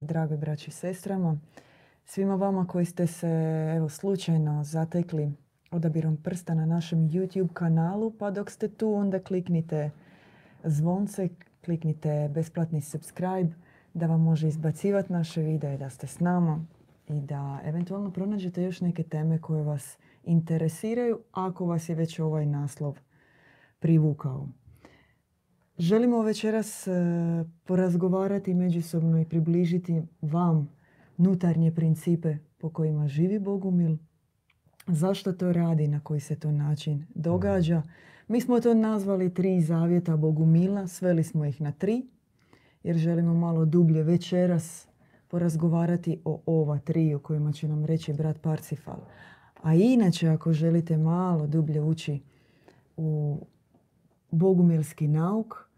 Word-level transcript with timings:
drage 0.00 0.36
braći 0.36 0.70
i 0.70 0.72
sestrama. 0.72 1.38
Svima 2.04 2.34
vama 2.34 2.66
koji 2.66 2.84
ste 2.84 3.06
se 3.06 3.28
evo, 3.76 3.88
slučajno 3.88 4.64
zatekli 4.64 5.32
odabirom 5.70 6.16
prsta 6.16 6.54
na 6.54 6.66
našem 6.66 6.98
YouTube 6.98 7.52
kanalu, 7.52 8.10
pa 8.18 8.30
dok 8.30 8.50
ste 8.50 8.68
tu 8.68 8.94
onda 8.94 9.18
kliknite 9.18 9.90
zvonce, 10.64 11.28
kliknite 11.64 12.30
besplatni 12.34 12.80
subscribe 12.80 13.54
da 13.94 14.06
vam 14.06 14.22
može 14.22 14.48
izbacivati 14.48 15.12
naše 15.12 15.42
videe, 15.42 15.78
da 15.78 15.90
ste 15.90 16.06
s 16.06 16.20
nama 16.20 16.64
i 17.08 17.20
da 17.20 17.60
eventualno 17.64 18.10
pronađete 18.10 18.62
još 18.62 18.80
neke 18.80 19.02
teme 19.02 19.40
koje 19.40 19.62
vas 19.62 19.98
interesiraju 20.24 21.20
ako 21.32 21.66
vas 21.66 21.88
je 21.88 21.94
već 21.94 22.18
ovaj 22.18 22.46
naslov 22.46 22.98
privukao. 23.78 24.48
Želimo 25.80 26.22
večeras 26.22 26.86
e, 26.86 26.90
porazgovarati 27.64 28.54
međusobno 28.54 29.20
i 29.20 29.24
približiti 29.24 30.02
vam 30.22 30.68
nutarnje 31.16 31.74
principe 31.74 32.36
po 32.58 32.70
kojima 32.70 33.08
živi 33.08 33.38
Bogumil, 33.38 33.96
zašto 34.86 35.32
to 35.32 35.52
radi, 35.52 35.88
na 35.88 36.00
koji 36.00 36.20
se 36.20 36.36
to 36.36 36.52
način 36.52 37.06
događa. 37.14 37.82
Mi 38.28 38.40
smo 38.40 38.60
to 38.60 38.74
nazvali 38.74 39.34
tri 39.34 39.60
zavjeta 39.60 40.16
Bogumila, 40.16 40.86
sveli 40.86 41.24
smo 41.24 41.44
ih 41.44 41.60
na 41.60 41.72
tri, 41.72 42.06
jer 42.82 42.96
želimo 42.96 43.34
malo 43.34 43.64
dublje 43.64 44.02
večeras 44.02 44.88
porazgovarati 45.28 46.20
o 46.24 46.40
ova 46.46 46.78
tri 46.78 47.14
o 47.14 47.18
kojima 47.18 47.52
će 47.52 47.68
nam 47.68 47.84
reći 47.84 48.12
brat 48.12 48.40
Parcifal. 48.40 49.00
A 49.62 49.74
inače, 49.74 50.28
ako 50.28 50.52
želite 50.52 50.96
malo 50.96 51.46
dublje 51.46 51.80
ući 51.80 52.20
u 52.96 53.38
bogumilski 54.30 55.08
nauk, 55.08 55.69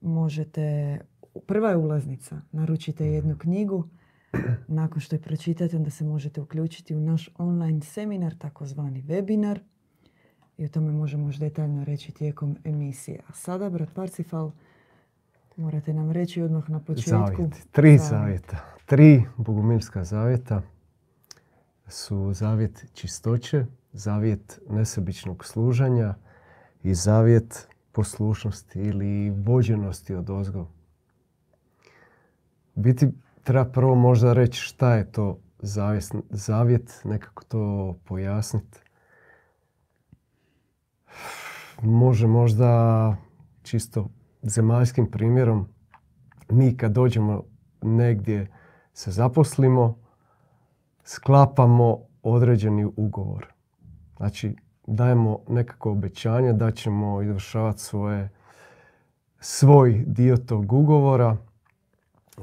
možete, 0.00 0.98
prva 1.46 1.70
je 1.70 1.76
ulaznica, 1.76 2.40
naručite 2.52 3.06
jednu 3.06 3.38
knjigu, 3.38 3.88
nakon 4.68 5.00
što 5.00 5.16
je 5.16 5.20
pročitate, 5.20 5.76
onda 5.76 5.90
se 5.90 6.04
možete 6.04 6.40
uključiti 6.40 6.94
u 6.94 7.00
naš 7.00 7.30
online 7.38 7.80
seminar, 7.80 8.34
takozvani 8.38 9.02
webinar. 9.02 9.58
I 10.58 10.64
o 10.64 10.68
tome 10.68 10.92
možemo 10.92 11.28
još 11.28 11.36
detaljno 11.36 11.84
reći 11.84 12.12
tijekom 12.12 12.56
emisije. 12.64 13.20
A 13.28 13.32
sada, 13.32 13.70
brat 13.70 13.88
Parcifal, 13.94 14.50
morate 15.56 15.94
nam 15.94 16.10
reći 16.10 16.42
odmah 16.42 16.70
na 16.70 16.80
početku. 16.80 17.10
Zavjeti. 17.10 17.62
Tri 17.72 17.98
zavjeta. 17.98 18.56
Tri 18.86 19.22
bogumilska 19.36 20.04
zavjeta 20.04 20.62
su 21.86 22.32
zavjet 22.32 22.86
čistoće, 22.92 23.66
zavjet 23.92 24.60
nesebičnog 24.70 25.44
služanja 25.44 26.14
i 26.82 26.94
zavjet 26.94 27.68
poslušnosti 27.92 28.80
ili 28.80 29.30
vođenosti 29.30 30.14
od 30.14 30.30
ozgo. 30.30 30.66
Biti 32.74 33.08
treba 33.44 33.64
prvo 33.64 33.94
možda 33.94 34.32
reći 34.32 34.60
šta 34.60 34.94
je 34.94 35.12
to 35.12 35.38
zavjet, 35.58 36.12
zavjet 36.30 37.00
nekako 37.04 37.44
to 37.44 37.96
pojasniti. 38.04 38.78
Može 41.82 42.26
možda 42.26 43.16
čisto 43.62 44.08
zemaljskim 44.42 45.10
primjerom 45.10 45.68
mi 46.48 46.76
kad 46.76 46.92
dođemo 46.92 47.44
negdje 47.82 48.46
se 48.94 49.10
zaposlimo, 49.10 49.98
sklapamo 51.04 51.98
određeni 52.22 52.84
ugovor. 52.96 53.46
Znači, 54.16 54.56
dajemo 54.90 55.38
nekako 55.48 55.90
obećanje 55.90 56.52
da 56.52 56.70
ćemo 56.70 57.22
izvršavati 57.22 57.80
svoje, 57.80 58.28
svoj 59.40 60.04
dio 60.06 60.36
tog 60.36 60.72
ugovora. 60.72 61.36
E, 61.36 62.42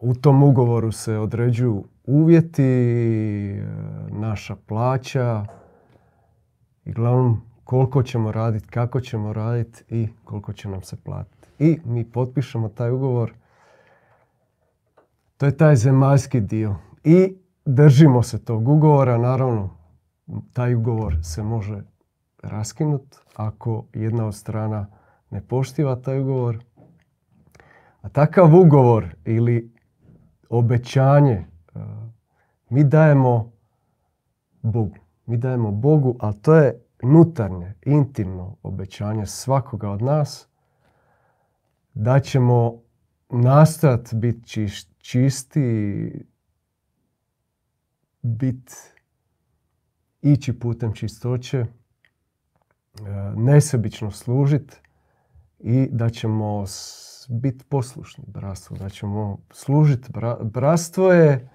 u 0.00 0.14
tom 0.14 0.42
ugovoru 0.42 0.92
se 0.92 1.18
određuju 1.18 1.84
uvjeti, 2.06 2.62
e, 2.62 3.62
naša 4.08 4.56
plaća 4.66 5.46
i 6.84 6.92
glavnom 6.92 7.42
koliko 7.64 8.02
ćemo 8.02 8.32
raditi, 8.32 8.68
kako 8.68 9.00
ćemo 9.00 9.32
raditi 9.32 9.84
i 9.88 10.08
koliko 10.24 10.52
će 10.52 10.68
nam 10.68 10.82
se 10.82 10.96
platiti. 10.96 11.48
I 11.58 11.78
mi 11.84 12.04
potpišemo 12.04 12.68
taj 12.68 12.90
ugovor. 12.90 13.32
To 15.36 15.46
je 15.46 15.56
taj 15.56 15.76
zemaljski 15.76 16.40
dio. 16.40 16.76
I 17.04 17.36
držimo 17.64 18.22
se 18.22 18.44
tog 18.44 18.68
ugovora, 18.68 19.18
naravno 19.18 19.75
taj 20.52 20.74
ugovor 20.74 21.18
se 21.22 21.42
može 21.42 21.82
raskinut 22.42 23.16
ako 23.36 23.84
jedna 23.92 24.26
od 24.26 24.34
strana 24.34 24.86
ne 25.30 25.40
poštiva 25.40 25.96
taj 25.96 26.20
ugovor. 26.20 26.64
A 28.00 28.08
takav 28.08 28.54
ugovor 28.54 29.14
ili 29.24 29.72
obećanje 30.48 31.32
e, 31.32 31.46
mi 32.68 32.84
dajemo 32.84 33.52
Bogu. 34.62 34.96
Mi 35.26 35.36
dajemo 35.36 35.70
Bogu, 35.70 36.16
ali 36.20 36.42
to 36.42 36.54
je 36.54 36.80
nutarnje, 37.02 37.74
intimno 37.86 38.56
obećanje 38.62 39.26
svakoga 39.26 39.90
od 39.90 40.02
nas 40.02 40.48
da 41.94 42.20
ćemo 42.20 42.82
nastojati 43.30 44.16
biti 44.16 44.68
čisti, 44.98 46.10
biti 48.22 48.72
ići 50.22 50.58
putem 50.58 50.92
čistoće, 50.92 51.58
e, 51.58 51.66
nesebično 53.36 54.10
služiti 54.10 54.76
i 55.58 55.88
da 55.92 56.08
ćemo 56.08 56.64
biti 57.28 57.64
poslušni 57.64 58.24
bratstvu, 58.26 58.76
da 58.76 58.88
ćemo 58.88 59.38
služiti. 59.50 60.08
Bratstvo 60.42 61.12
je, 61.12 61.48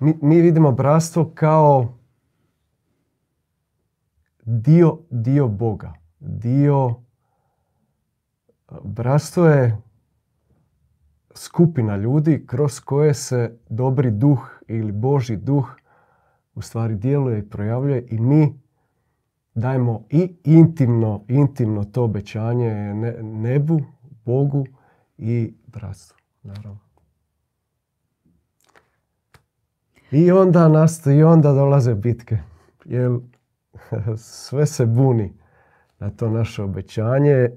mi, 0.00 0.40
vidimo 0.40 0.72
bratstvo 0.72 1.32
kao 1.34 1.98
dio, 4.44 4.98
dio 5.10 5.48
Boga. 5.48 5.92
Dio, 6.20 6.94
bratstvo 8.82 9.46
je 9.46 9.82
skupina 11.34 11.96
ljudi 11.96 12.44
kroz 12.46 12.80
koje 12.80 13.14
se 13.14 13.58
dobri 13.68 14.10
duh 14.10 14.50
ili 14.68 14.92
Boži 14.92 15.36
duh 15.36 15.76
u 16.54 16.62
stvari 16.62 16.94
djeluje 16.94 17.38
i 17.38 17.48
projavljuje 17.48 18.06
i 18.10 18.18
mi 18.18 18.60
dajemo 19.54 20.04
i 20.10 20.36
intimno, 20.44 21.24
intimno 21.28 21.84
to 21.84 22.04
obećanje 22.04 22.94
nebu, 23.22 23.80
Bogu 24.24 24.66
i 25.18 25.54
bratstvu, 25.66 26.16
naravno. 26.42 26.78
I 30.10 30.30
onda 30.30 30.68
nastoji, 30.68 31.18
i 31.18 31.22
onda 31.22 31.52
dolaze 31.52 31.94
bitke. 31.94 32.38
Jer 32.84 33.10
sve 34.16 34.66
se 34.66 34.86
buni 34.86 35.32
na 35.98 36.10
to 36.10 36.30
naše 36.30 36.62
obećanje. 36.62 37.50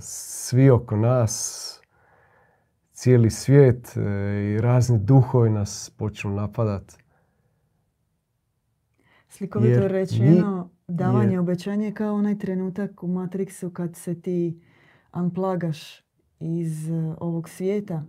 Svi 0.00 0.70
oko 0.70 0.96
nas 0.96 1.83
cijeli 3.04 3.30
svijet 3.30 3.96
e, 3.96 4.00
i 4.44 4.60
razni 4.60 4.98
duhovi 4.98 5.50
nas 5.50 5.92
počnu 5.98 6.30
napadat. 6.30 6.92
Slikovito 9.28 9.88
rečeno, 9.88 10.70
davanje 10.88 11.38
obećanja 11.38 11.86
je 11.86 11.94
kao 11.94 12.14
onaj 12.14 12.38
trenutak 12.38 13.02
u 13.02 13.06
Matrixu 13.08 13.72
kad 13.72 13.96
se 13.96 14.20
ti 14.20 14.60
unplagaš 15.12 16.02
iz 16.40 16.90
e, 16.90 17.14
ovog 17.20 17.48
svijeta. 17.48 18.04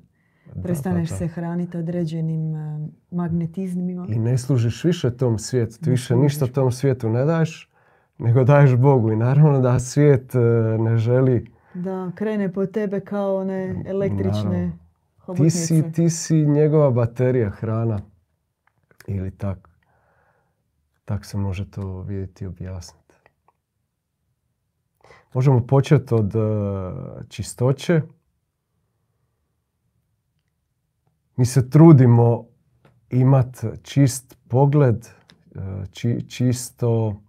Da, 0.55 0.61
Prestaneš 0.61 1.09
pa 1.09 1.15
se 1.15 1.27
hraniti 1.27 1.77
određenim 1.77 2.55
e, 2.55 2.87
magnetizmima. 3.11 4.05
I 4.09 4.19
ne 4.19 4.37
služiš 4.37 4.83
više 4.83 5.17
tom 5.17 5.39
svijetu. 5.39 5.79
Ti 5.83 5.89
više 5.89 6.15
ništa 6.15 6.47
tom 6.47 6.71
svijetu 6.71 7.09
ne 7.09 7.25
daješ, 7.25 7.71
nego 8.17 8.43
daješ 8.43 8.75
Bogu. 8.75 9.11
I 9.11 9.15
naravno 9.15 9.59
da 9.61 9.79
svijet 9.79 10.33
ne 10.79 10.97
želi... 10.97 11.51
Da, 11.73 12.11
krene 12.15 12.53
po 12.53 12.65
tebe 12.65 12.99
kao 12.99 13.37
one 13.37 13.83
električne 13.85 14.84
ti 15.33 15.49
si, 15.49 15.91
ti 15.91 16.09
si 16.09 16.45
njegova 16.45 16.91
baterija, 16.91 17.49
hrana. 17.49 18.01
Ili 19.07 19.31
tak. 19.31 19.69
Tak 21.05 21.25
se 21.25 21.37
može 21.37 21.71
to 21.71 22.01
vidjeti 22.01 22.43
i 22.43 22.47
objasniti. 22.47 23.15
Možemo 25.33 25.67
početi 25.67 26.13
od 26.13 26.35
uh, 26.35 26.43
čistoće. 27.29 28.01
Mi 31.35 31.45
se 31.45 31.69
trudimo 31.69 32.45
imati 33.09 33.67
čist 33.83 34.37
pogled, 34.47 34.95
uh, 34.95 35.61
či, 35.91 36.29
čisto, 36.29 37.21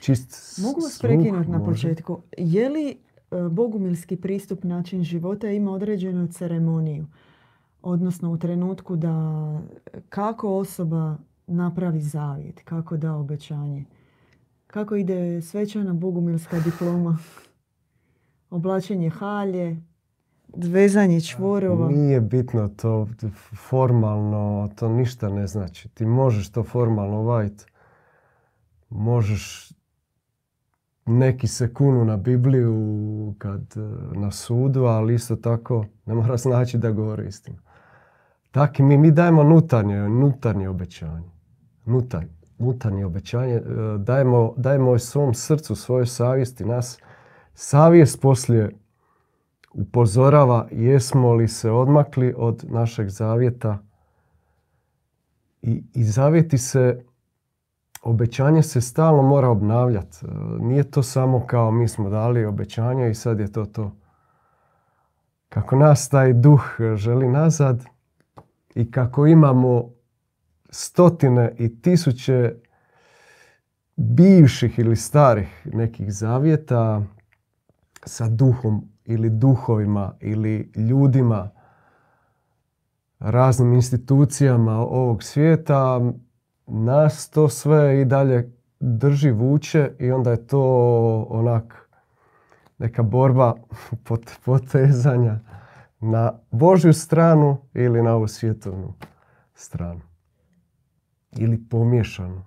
čist 0.00 0.58
Mogu 0.62 0.80
vas 0.80 0.98
prekinuti 1.02 1.50
na 1.50 1.64
početku. 1.64 2.22
Je 2.38 2.68
li 2.68 2.98
uh, 3.30 3.52
bogumilski 3.52 4.16
pristup 4.16 4.64
način 4.64 5.02
života 5.02 5.50
ima 5.50 5.72
određenu 5.72 6.28
ceremoniju? 6.28 7.06
Odnosno 7.82 8.32
u 8.32 8.38
trenutku 8.38 8.96
da 8.96 9.14
kako 10.08 10.58
osoba 10.58 11.16
napravi 11.46 12.00
zavjet, 12.00 12.62
kako 12.64 12.96
da 12.96 13.14
obećanje, 13.14 13.84
kako 14.66 14.96
ide 14.96 15.42
svečana 15.42 15.92
bogumilska 15.92 16.60
diploma, 16.60 17.18
oblačenje 18.50 19.10
halje, 19.10 19.76
vezanje 20.56 21.20
čvorova. 21.20 21.88
Nije 21.88 22.20
bitno 22.20 22.68
to 22.68 23.08
formalno, 23.68 24.70
to 24.76 24.88
ništa 24.88 25.28
ne 25.28 25.46
znači. 25.46 25.88
Ti 25.88 26.06
možeš 26.06 26.50
to 26.50 26.62
formalno 26.62 27.22
vajt. 27.22 27.66
Možeš 28.90 29.72
neki 31.06 31.46
se 31.46 31.74
kunu 31.74 32.04
na 32.04 32.16
Bibliju 32.16 33.34
kad 33.38 33.60
e, 33.76 33.80
na 34.18 34.30
sudu, 34.30 34.84
ali 34.84 35.14
isto 35.14 35.36
tako 35.36 35.84
ne 36.06 36.14
mora 36.14 36.36
znači 36.46 36.78
da 36.78 36.90
govori 36.90 37.28
istinu. 37.28 37.56
Tako 38.50 38.82
mi, 38.82 38.98
mi 38.98 39.10
dajemo 39.10 39.42
nutarnje, 39.42 40.08
nutarnje 40.08 40.68
obećanje. 40.68 41.30
Nutarnje, 41.84 42.30
nutarnje 42.58 43.04
obećanje. 43.04 43.54
E, 43.54 43.62
dajemo, 43.98 44.54
dajemo 44.56 44.98
svom 44.98 45.34
srcu, 45.34 45.74
svojoj 45.74 46.06
savjesti. 46.06 46.64
Nas 46.64 46.98
savjest 47.54 48.20
poslije 48.20 48.70
upozorava 49.72 50.68
jesmo 50.70 51.34
li 51.34 51.48
se 51.48 51.70
odmakli 51.70 52.34
od 52.36 52.64
našeg 52.68 53.08
zavjeta 53.08 53.78
i, 55.62 55.84
i 55.94 56.04
zavjeti 56.04 56.58
se 56.58 57.04
obećanje 58.02 58.62
se 58.62 58.80
stalno 58.80 59.22
mora 59.22 59.48
obnavljati. 59.48 60.18
E, 60.22 60.28
nije 60.60 60.90
to 60.90 61.02
samo 61.02 61.46
kao 61.46 61.70
mi 61.70 61.88
smo 61.88 62.10
dali 62.10 62.44
obećanje 62.44 63.10
i 63.10 63.14
sad 63.14 63.40
je 63.40 63.52
to 63.52 63.64
to. 63.64 63.92
Kako 65.48 65.76
nas 65.76 66.08
taj 66.08 66.32
duh 66.32 66.62
želi 66.94 67.28
nazad 67.28 67.84
i 68.74 68.90
kako 68.90 69.26
imamo 69.26 69.90
stotine 70.70 71.54
i 71.58 71.80
tisuće 71.82 72.54
bivših 73.96 74.78
ili 74.78 74.96
starih 74.96 75.66
nekih 75.72 76.12
zavjeta 76.12 77.02
sa 78.04 78.28
duhom 78.28 78.88
ili 79.04 79.30
duhovima 79.30 80.12
ili 80.20 80.72
ljudima, 80.76 81.50
raznim 83.18 83.72
institucijama 83.72 84.72
ovog 84.72 85.22
svijeta, 85.22 86.00
nas 86.66 87.30
to 87.30 87.48
sve 87.48 88.00
i 88.00 88.04
dalje 88.04 88.52
drži, 88.80 89.30
vuče 89.30 89.92
i 89.98 90.10
onda 90.10 90.30
je 90.30 90.46
to 90.46 90.62
onak 91.30 91.88
neka 92.78 93.02
borba 93.02 93.54
potezanja 94.44 95.38
na 96.00 96.38
Božju 96.50 96.92
stranu 96.92 97.58
ili 97.74 98.02
na 98.02 98.14
ovu 98.14 98.28
svjetovnu 98.28 98.94
stranu. 99.54 100.00
Ili 101.36 101.68
pomiješanu. 101.70 102.44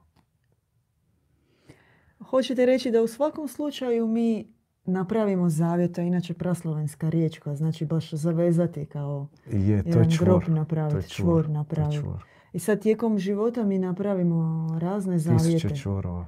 Hoćete 2.30 2.66
reći 2.66 2.92
da 2.92 3.02
u 3.02 3.08
svakom 3.08 3.48
slučaju 3.48 4.08
mi 4.08 4.54
napravimo 4.86 5.50
zavjet, 5.50 5.98
inače 5.98 6.34
praslovenska 6.34 7.10
riječ 7.10 7.40
koja 7.40 7.56
znači 7.56 7.86
baš 7.86 8.14
zavezati 8.14 8.86
kao 8.86 9.28
je, 9.46 9.84
to 9.84 9.90
jedan 9.90 10.12
je 10.12 10.18
grob 10.20 10.42
napraviti, 10.48 11.10
čvor, 11.10 11.50
napraviti. 11.50 12.04
I 12.54 12.60
sad 12.60 12.82
tijekom 12.82 13.20
života 13.20 13.64
mi 13.64 13.80
napravimo 13.80 14.68
razne 14.80 15.20
zavijete. 15.20 15.52
Tisuće 15.52 15.76
čvorova. 15.76 16.26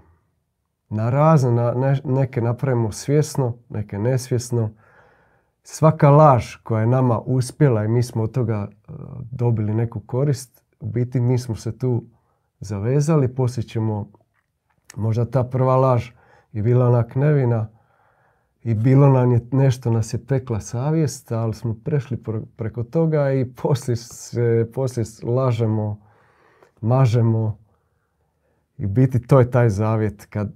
Na 0.90 1.10
razne, 1.10 1.52
na, 1.52 1.98
neke 2.04 2.42
napravimo 2.42 2.92
svjesno, 2.92 3.58
neke 3.70 4.00
nesvjesno. 4.00 4.70
Svaka 5.68 6.10
laž 6.10 6.56
koja 6.56 6.82
je 6.82 6.88
nama 6.88 7.20
uspjela 7.20 7.84
i 7.84 7.88
mi 7.88 8.04
smo 8.04 8.24
od 8.24 8.32
toga 8.32 8.68
e, 8.70 8.92
dobili 9.32 9.74
neku 9.74 10.00
korist, 10.00 10.64
u 10.80 10.86
biti 10.86 11.20
mi 11.20 11.38
smo 11.38 11.56
se 11.56 11.78
tu 11.78 12.04
zavezali, 12.60 13.36
poslije 13.36 13.64
ćemo, 13.64 14.10
možda 14.96 15.26
ta 15.26 15.44
prva 15.44 15.76
laž 15.76 16.10
je 16.52 16.62
bila 16.62 16.88
onak 16.88 17.16
nevina 17.16 17.70
i 18.64 18.74
bilo 18.74 19.10
nam 19.10 19.32
je 19.32 19.48
nešto, 19.52 19.92
nas 19.92 20.14
je 20.14 20.26
pekla 20.26 20.60
savjest, 20.60 21.32
ali 21.32 21.54
smo 21.54 21.76
prešli 21.84 22.24
preko 22.56 22.84
toga 22.84 23.32
i 23.32 23.46
poslije, 23.46 23.96
se, 23.96 24.72
poslije 24.74 25.06
lažemo 25.24 26.00
mažemo. 26.82 27.58
I 28.78 28.86
biti 28.86 29.28
to 29.28 29.40
je 29.40 29.52
taj 29.52 29.70
zavjet 29.70 30.26
kad 30.26 30.54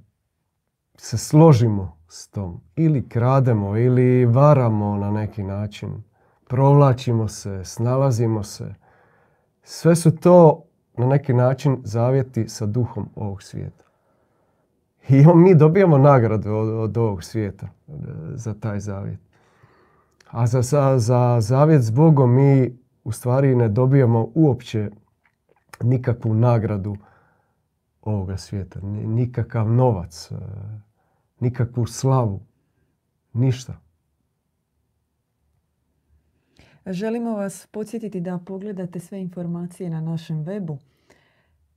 se 0.98 1.18
složimo 1.18 1.99
s 2.10 2.28
tom. 2.28 2.62
Ili 2.76 3.10
krademo, 3.10 3.78
ili 3.78 4.26
varamo 4.26 4.98
na 4.98 5.12
neki 5.12 5.44
način. 5.44 6.04
Provlačimo 6.48 7.28
se, 7.28 7.66
snalazimo 7.66 8.44
se. 8.44 8.76
Sve 9.64 9.96
su 9.96 10.12
to 10.12 10.64
na 10.98 11.08
neki 11.08 11.34
način 11.34 11.78
zavjeti 11.84 12.50
sa 12.50 12.66
duhom 12.66 13.10
ovog 13.16 13.44
svijeta. 13.44 13.84
I 15.10 15.26
mi 15.36 15.56
dobijamo 15.56 15.98
nagradu 15.98 16.54
od, 16.54 16.70
od 16.70 16.98
ovog 16.98 17.24
svijeta 17.24 17.66
e, 17.66 17.92
za 18.34 18.54
taj 18.54 18.80
zavjet. 18.80 19.20
A 20.32 20.48
za, 20.48 20.62
za, 20.62 21.00
za 21.00 21.38
zavjet 21.42 21.82
s 21.82 21.92
Bogom 21.92 22.34
mi 22.34 22.78
u 23.04 23.12
stvari 23.12 23.56
ne 23.56 23.70
dobijamo 23.70 24.32
uopće 24.36 24.90
nikakvu 25.82 26.34
nagradu 26.34 26.96
ovoga 28.02 28.38
svijeta, 28.38 28.80
nikakav 28.82 29.72
novac, 29.72 30.32
e, 30.32 30.36
nikakvu 31.40 31.86
slavu, 31.86 32.42
ništa. 33.34 33.80
Želimo 36.86 37.32
vas 37.32 37.68
podsjetiti 37.72 38.22
da 38.22 38.40
pogledate 38.46 39.00
sve 39.00 39.22
informacije 39.22 39.90
na 39.90 40.02
našem 40.02 40.46
webu. 40.46 40.78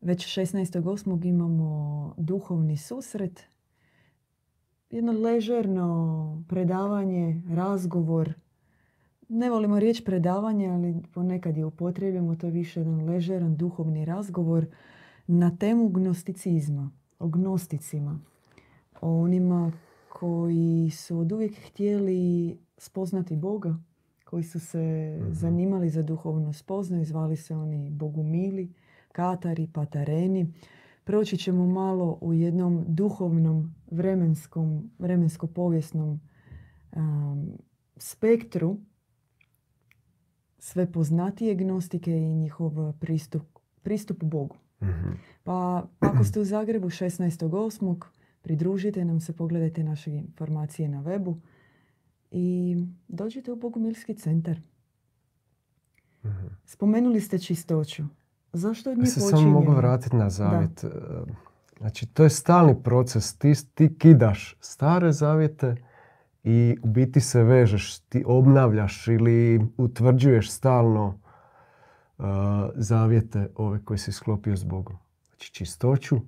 Već 0.01 0.39
16.8. 0.39 1.27
imamo 1.27 2.15
duhovni 2.17 2.77
susret, 2.77 3.43
jedno 4.91 5.13
ležerno 5.13 6.45
predavanje, 6.49 7.43
razgovor 7.51 8.35
ne 9.35 9.51
volimo 9.51 9.79
riječ 9.79 10.05
predavanje, 10.05 10.69
ali 10.69 11.03
ponekad 11.15 11.57
je 11.57 11.65
upotrebimo, 11.65 12.37
to 12.37 12.49
više 12.49 12.81
jedan 12.81 13.05
ležeran 13.05 13.57
duhovni 13.57 14.05
razgovor 14.05 14.67
na 15.27 15.57
temu 15.57 15.89
gnosticizma, 15.89 16.91
o 17.19 17.29
gnosticima, 17.29 18.21
o 19.03 19.23
onima 19.23 19.73
koji 20.09 20.91
su 20.91 21.19
od 21.19 21.33
uvijek 21.33 21.55
htjeli 21.67 22.59
spoznati 22.79 23.37
Boga, 23.37 23.79
koji 24.25 24.43
su 24.43 24.61
se 24.61 25.17
mhm. 25.21 25.33
zanimali 25.33 25.91
za 25.91 26.03
duhovno 26.03 26.53
spoznaju, 26.53 27.05
zvali 27.05 27.37
se 27.37 27.55
oni 27.55 27.91
bogumili, 27.91 28.73
katari, 29.13 29.69
patareni. 29.73 30.53
Proći 31.05 31.37
ćemo 31.37 31.67
malo 31.67 32.19
u 32.21 32.35
jednom 32.35 32.85
duhovnom, 32.89 33.75
vremenskom, 33.91 34.91
vremensko-povijesnom 34.99 36.21
um, 36.97 37.53
spektru 37.97 38.77
sve 40.59 40.93
poznatije 40.93 41.55
gnostike 41.55 42.11
i 42.11 42.35
njihov 42.35 42.93
pristup, 42.93 43.43
pristup 43.83 44.25
Bogu. 44.25 44.57
mm 44.83 44.87
Pa 45.45 45.87
ako 46.01 46.25
ste 46.25 46.41
u 46.41 46.45
Zagrebu 46.45 46.91
16.8. 46.91 48.22
pridružite 48.43 49.05
nam 49.05 49.21
se, 49.21 49.33
pogledajte 49.33 49.85
naše 49.85 50.11
informacije 50.11 50.89
na 50.89 51.03
webu 51.03 51.37
i 52.31 52.77
dođite 53.09 53.53
u 53.53 53.57
Bogumilski 53.57 54.15
centar. 54.15 54.61
mm 56.25 56.29
Spomenuli 56.65 57.21
ste 57.21 57.39
čistoću. 57.39 58.03
Zašto 58.53 58.91
od 58.91 58.99
nje 58.99 59.07
se 59.07 59.21
samo 59.21 59.51
mogu 59.51 59.73
vratiti 59.73 60.17
na 60.17 60.31
zavjet. 60.31 60.85
Znači, 61.79 62.07
to 62.07 62.23
je 62.23 62.31
stalni 62.31 62.83
proces. 62.83 63.39
Ti, 63.39 63.53
ti 63.75 63.99
kidaš 63.99 64.57
stare 64.61 65.13
zavjete 65.13 65.77
i 66.45 66.77
u 66.83 66.87
biti 66.87 67.21
se 67.21 67.43
vežeš, 67.43 67.99
ti 67.99 68.25
obnavljaš 68.27 69.09
ili 69.09 69.67
utvrđuješ 69.77 70.51
stalno 70.51 71.07
uh, 72.19 72.25
zavjete 72.75 73.49
ove 73.57 73.85
koje 73.85 73.99
si 73.99 74.13
sklopio 74.13 74.57
s 74.57 74.65
Bogom. 74.65 74.97
Znači 75.29 75.53
čistoću, 75.53 76.21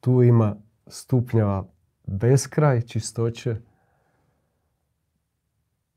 tu 0.00 0.22
ima 0.22 0.56
stupnjeva 0.86 1.66
beskraj 2.06 2.80
čistoće, 2.80 3.56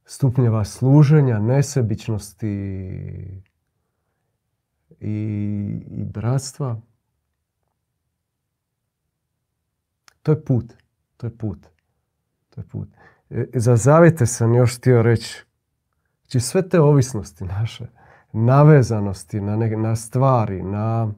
stupnjeva 0.05 0.65
služenja, 0.65 1.39
nesebičnosti 1.39 2.47
i, 4.99 5.11
i 5.91 6.03
bratstva. 6.03 6.81
To 10.21 10.31
je 10.31 10.45
put. 10.45 10.73
To 11.17 11.27
je 11.27 11.37
put 11.37 11.67
put. 12.63 12.89
E, 13.29 13.45
za 13.53 13.75
zavjete 13.75 14.25
sam 14.25 14.55
još 14.55 14.77
htio 14.77 15.01
reći. 15.01 15.45
Znači 16.21 16.39
sve 16.39 16.69
te 16.69 16.79
ovisnosti 16.79 17.43
naše, 17.43 17.85
navezanosti 18.31 19.41
na, 19.41 19.55
na 19.55 19.95
stvari, 19.95 20.63
na 20.63 21.11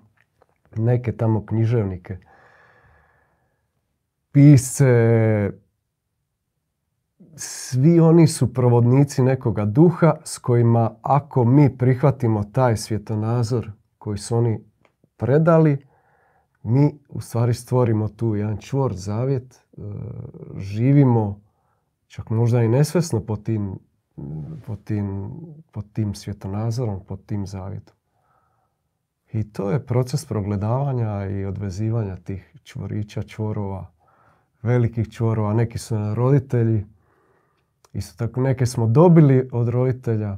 neke 0.76 1.12
tamo 1.12 1.46
književnike, 1.46 2.18
pisce, 4.32 4.86
svi 7.36 8.00
oni 8.00 8.28
su 8.28 8.54
provodnici 8.54 9.22
nekoga 9.22 9.66
duha 9.66 10.16
s 10.24 10.38
kojima 10.38 10.96
ako 11.02 11.46
mi 11.46 11.78
prihvatimo 11.78 12.44
taj 12.44 12.78
svjetonazor 12.78 13.72
koji 13.98 14.18
su 14.18 14.38
oni 14.38 14.60
predali, 15.18 15.86
mi 16.64 17.00
u 17.10 17.22
stvari 17.22 17.54
stvorimo 17.54 18.08
tu 18.08 18.36
jedan 18.36 18.58
čvor 18.58 18.94
zavjet, 18.94 19.54
e, 19.54 19.82
živimo 20.58 21.42
čak 22.08 22.30
možda 22.30 22.62
i 22.62 22.68
nesvesno 22.68 23.26
po 23.26 23.36
tim 23.36 23.80
pod 24.66 24.84
tim, 24.84 25.32
pod 25.72 25.94
tim 25.94 26.16
svjetonazorom, 26.16 27.06
pod 27.06 27.26
tim 27.26 27.48
zavjetom. 27.48 27.96
I 29.34 29.52
to 29.52 29.72
je 29.72 29.86
proces 29.86 30.26
progledavanja 30.26 31.26
i 31.26 31.46
odvezivanja 31.46 32.16
tih 32.16 32.56
čvorića, 32.64 33.24
čvorova, 33.24 33.91
velikih 34.62 35.10
čvorova. 35.10 35.54
Neki 35.54 35.78
su 35.78 36.00
na 36.00 36.14
roditelji, 36.14 36.86
isto 37.94 38.18
tako 38.18 38.42
neke 38.42 38.66
smo 38.66 38.88
dobili 38.88 39.50
od 39.52 39.70
roditelja. 39.70 40.38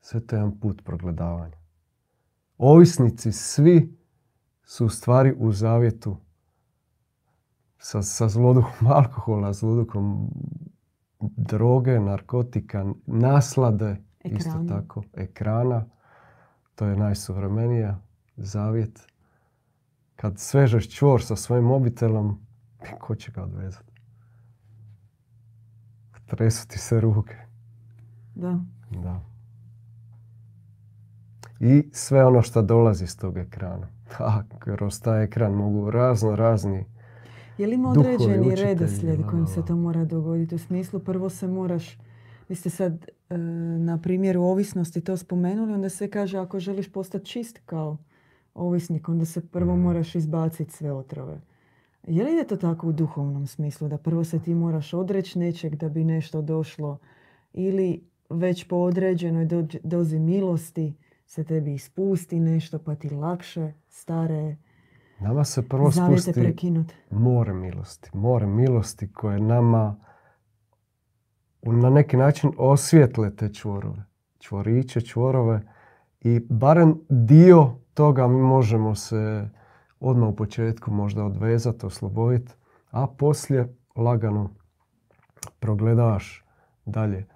Sve 0.00 0.26
to 0.26 0.36
je 0.36 0.38
jedan 0.38 0.58
put 0.60 0.84
progledavanja. 0.84 1.56
Ovisnici 2.58 3.32
svi 3.32 3.98
su 4.64 4.86
u 4.86 4.88
stvari 4.88 5.34
u 5.38 5.52
zavjetu 5.52 6.16
sa, 7.78 8.02
sa 8.02 8.28
zloduhom 8.28 8.88
alkohola, 8.98 9.52
zloduhom 9.52 10.30
droge, 11.20 12.00
narkotika, 12.00 12.86
naslade, 13.06 13.96
isto 14.24 14.64
tako, 14.68 15.02
ekrana. 15.14 15.84
To 16.74 16.86
je 16.86 16.96
najsuvremenija 16.96 18.00
zavjet. 18.36 19.06
Kad 20.20 20.38
svežeš 20.38 20.88
čvor 20.90 21.22
sa 21.22 21.36
svojim 21.36 21.64
mobitelom, 21.64 22.38
ko 23.00 23.14
će 23.14 23.32
ga 23.32 23.42
odvezati? 23.42 23.92
Tresu 26.26 26.68
ti 26.68 26.78
se 26.78 27.00
ruke. 27.00 27.36
Da. 28.34 28.60
Da. 28.90 29.20
I 31.60 31.88
sve 31.92 32.24
ono 32.24 32.42
što 32.42 32.62
dolazi 32.62 33.06
s 33.06 33.16
tog 33.16 33.36
ekrana. 33.36 33.88
A, 34.18 34.42
kroz 34.58 35.00
taj 35.00 35.24
ekran 35.24 35.52
mogu 35.52 35.90
razno 35.90 36.36
razni 36.36 36.84
je 37.58 37.66
li 37.66 37.74
ima 37.74 37.90
određeni 37.90 38.54
redoslijed 38.54 39.20
kojim 39.30 39.46
se 39.46 39.64
to 39.64 39.76
mora 39.76 40.04
dogoditi? 40.04 40.54
U 40.54 40.58
smislu 40.58 41.00
prvo 41.00 41.28
se 41.28 41.46
moraš, 41.46 41.98
vi 42.48 42.54
ste 42.54 42.70
sad 42.70 43.06
e, 43.30 43.38
na 43.78 43.98
primjeru 43.98 44.42
ovisnosti 44.42 45.00
to 45.00 45.16
spomenuli, 45.16 45.72
onda 45.72 45.88
se 45.88 46.10
kaže 46.10 46.38
ako 46.38 46.60
želiš 46.60 46.92
postati 46.92 47.26
čist 47.26 47.60
kao 47.66 47.96
ovisnik, 48.58 49.08
onda 49.08 49.24
se 49.24 49.48
prvo 49.48 49.76
mm. 49.76 49.80
moraš 49.80 50.14
izbaciti 50.14 50.72
sve 50.72 50.92
otrove. 50.92 51.40
Je 52.06 52.24
li 52.24 52.32
ide 52.32 52.44
to 52.44 52.56
tako 52.56 52.88
u 52.88 52.92
duhovnom 52.92 53.46
smislu, 53.46 53.88
da 53.88 53.98
prvo 53.98 54.24
se 54.24 54.38
ti 54.38 54.54
moraš 54.54 54.94
odreći 54.94 55.38
nečeg 55.38 55.76
da 55.76 55.88
bi 55.88 56.04
nešto 56.04 56.42
došlo 56.42 56.98
ili 57.52 58.04
već 58.30 58.68
po 58.68 58.76
određenoj 58.76 59.48
dozi 59.82 60.18
milosti 60.18 60.94
se 61.26 61.44
tebi 61.44 61.74
ispusti 61.74 62.40
nešto 62.40 62.78
pa 62.78 62.94
ti 62.94 63.10
lakše 63.10 63.72
stare 63.88 64.56
Nama 65.20 65.44
se 65.44 65.68
prvo 65.68 65.90
spusti 65.90 66.54
more 67.10 67.54
milosti. 67.54 68.10
More 68.12 68.46
milosti 68.46 69.12
koje 69.12 69.40
nama 69.40 69.96
na 71.62 71.90
neki 71.90 72.16
način 72.16 72.52
osvijetle 72.58 73.36
te 73.36 73.54
čvorove. 73.54 74.04
Čvoriće, 74.38 75.00
čvorove. 75.00 75.60
I 76.20 76.40
barem 76.48 77.00
dio 77.08 77.74
toga 77.98 78.28
mi 78.28 78.40
možemo 78.42 78.94
se 78.94 79.48
odmah 80.00 80.28
u 80.28 80.36
početku 80.36 80.90
možda 80.90 81.24
odvezati, 81.24 81.86
osloboditi, 81.86 82.52
a 82.90 83.06
poslije 83.06 83.76
lagano 83.96 84.50
progledavaš 85.60 86.44
dalje. 86.84 87.26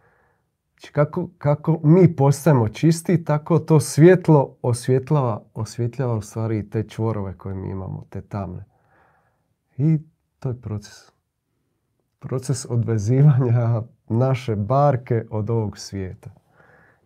Znači, 0.71 0.93
kako, 0.93 1.29
kako 1.39 1.81
mi 1.85 2.17
postajemo 2.17 2.69
čisti, 2.69 3.25
tako 3.25 3.59
to 3.59 3.81
svjetlo 3.81 4.57
osvjetljava, 4.63 5.43
osvjetljava 5.55 6.15
u 6.15 6.23
stvari 6.23 6.71
te 6.71 6.89
čvorove 6.89 7.39
koje 7.39 7.55
mi 7.55 7.71
imamo, 7.71 8.05
te 8.11 8.21
tamne. 8.21 8.65
I 9.77 9.99
to 10.39 10.49
je 10.49 10.61
proces. 10.61 11.13
Proces 12.19 12.67
odvezivanja 12.69 13.83
naše 14.09 14.57
barke 14.57 15.25
od 15.31 15.51
ovog 15.51 15.79
svijeta. 15.79 16.31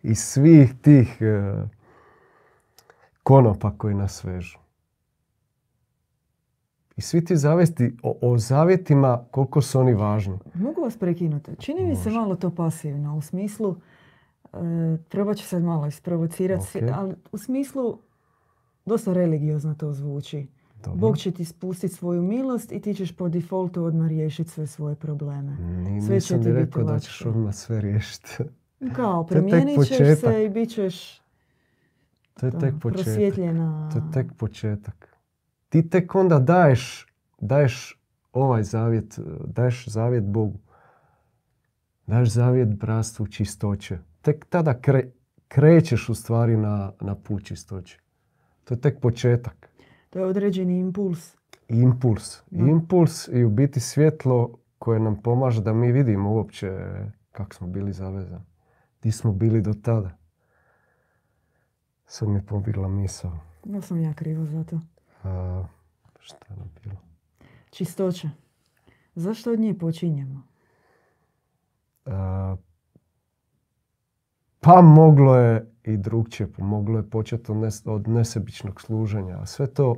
I 0.03 0.15
svih 0.15 0.73
tih 0.81 1.17
e, 1.21 1.63
konopa 3.27 3.71
koji 3.77 3.95
nas 3.95 4.23
vežu. 4.23 4.57
I 6.97 7.01
svi 7.01 7.25
ti 7.25 7.37
zavesti 7.37 7.97
o, 8.03 8.17
o 8.21 8.37
zavjetima, 8.37 9.23
koliko 9.31 9.61
su 9.61 9.79
oni 9.79 9.93
važni. 9.93 10.37
Mogu 10.53 10.81
vas 10.81 10.97
prekinuti. 10.97 11.51
Čini 11.59 11.85
mi 11.85 11.95
se 11.95 12.09
malo 12.09 12.35
to 12.35 12.55
pasivno. 12.55 13.17
U 13.17 13.21
smislu, 13.21 13.75
e, 14.53 14.57
treba 15.09 15.33
ću 15.33 15.45
sad 15.45 15.63
malo 15.63 15.87
isprovocirati, 15.87 16.79
ali 16.93 17.15
u 17.31 17.37
smislu 17.37 17.99
dosta 18.85 19.13
religiozno 19.13 19.75
to 19.75 19.93
zvuči. 19.93 20.47
Dobro. 20.83 20.99
Bog 20.99 21.17
će 21.17 21.31
ti 21.31 21.45
spustiti 21.45 21.93
svoju 21.93 22.21
milost 22.21 22.71
i 22.71 22.81
ti 22.81 22.93
ćeš 22.93 23.11
po 23.11 23.29
defaultu 23.29 23.83
odmah 23.83 24.07
riješiti 24.07 24.49
sve 24.49 24.67
svoje 24.67 24.95
probleme. 24.95 25.57
Ni, 25.59 26.01
sve 26.01 26.15
nisam 26.15 26.43
ti 26.43 26.51
rekao 26.51 26.83
da 26.83 26.99
ćeš 26.99 27.25
odmah 27.25 27.55
sve 27.55 27.81
riješiti. 27.81 28.27
Kao, 28.95 29.25
promijenit 29.25 29.87
ćeš 29.87 30.19
se 30.19 30.45
i 30.45 30.49
bit 30.49 30.69
ćeš 30.69 31.26
to 32.39 32.45
je 32.45 32.51
tek 32.59 32.73
početak. 32.81 33.13
To 33.93 33.97
je 33.97 34.11
tek 34.13 34.33
početak 34.37 35.17
ti 35.69 35.89
tek 35.89 36.15
onda 36.15 36.39
daješ, 36.39 37.07
daješ 37.39 38.01
ovaj 38.33 38.63
zavjet, 38.63 39.19
daješ 39.45 39.87
zavjet 39.87 40.23
Bogu. 40.23 40.59
Daješ 42.07 42.29
zavjet 42.29 42.69
bratstvu 42.69 43.27
čistoće. 43.27 43.97
Tek 44.21 44.45
tada 44.45 44.79
krećeš 45.47 46.09
u 46.09 46.15
stvari 46.15 46.57
na, 46.57 46.91
na 47.01 47.15
put 47.15 47.43
čistoće. 47.43 47.99
To 48.63 48.73
je 48.73 48.81
tek 48.81 48.99
početak. 48.99 49.69
To 50.09 50.19
je 50.19 50.25
određeni 50.25 50.79
impuls. 50.79 51.35
Impuls. 51.69 52.41
Impuls 52.51 53.27
i 53.27 53.43
u 53.43 53.49
biti 53.49 53.79
svjetlo 53.79 54.57
koje 54.79 54.99
nam 54.99 55.21
pomaže 55.21 55.61
da 55.61 55.73
mi 55.73 55.91
vidimo 55.91 56.33
uopće 56.33 56.71
kako 57.31 57.55
smo 57.55 57.67
bili 57.67 57.93
zavezani. 57.93 58.45
Di 59.03 59.11
smo 59.11 59.31
bili 59.31 59.61
do 59.61 59.73
tada. 59.73 60.17
Sad 62.07 62.29
mi 62.29 62.35
je 62.35 62.45
pobjegla 62.45 62.87
misao. 62.87 63.39
Da 63.63 63.81
sam 63.81 64.01
ja 64.01 64.13
krivo 64.13 64.45
za 64.45 64.63
to. 64.63 64.79
A, 65.23 65.63
šta 66.19 66.45
nam 66.49 66.71
bilo? 66.83 66.95
Čistoća. 67.69 68.29
Zašto 69.15 69.51
od 69.51 69.59
nje 69.59 69.77
počinjemo? 69.77 70.43
A, 72.05 72.55
pa 74.59 74.81
moglo 74.81 75.35
je 75.35 75.71
i 75.83 75.97
drugčije. 75.97 76.49
Moglo 76.57 76.97
je 76.97 77.09
početi 77.09 77.51
od, 77.51 77.57
od 77.85 78.07
nesebičnog 78.07 78.81
služenja. 78.81 79.37
A 79.37 79.45
sve 79.45 79.73
to 79.73 79.95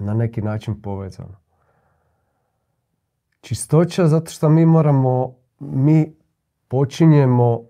na 0.00 0.14
neki 0.14 0.42
način 0.42 0.82
povezano. 0.82 1.36
Čistoća 3.40 4.06
zato 4.06 4.30
što 4.30 4.48
mi 4.48 4.66
moramo, 4.66 5.34
mi 5.58 6.16
počinjemo 6.68 7.60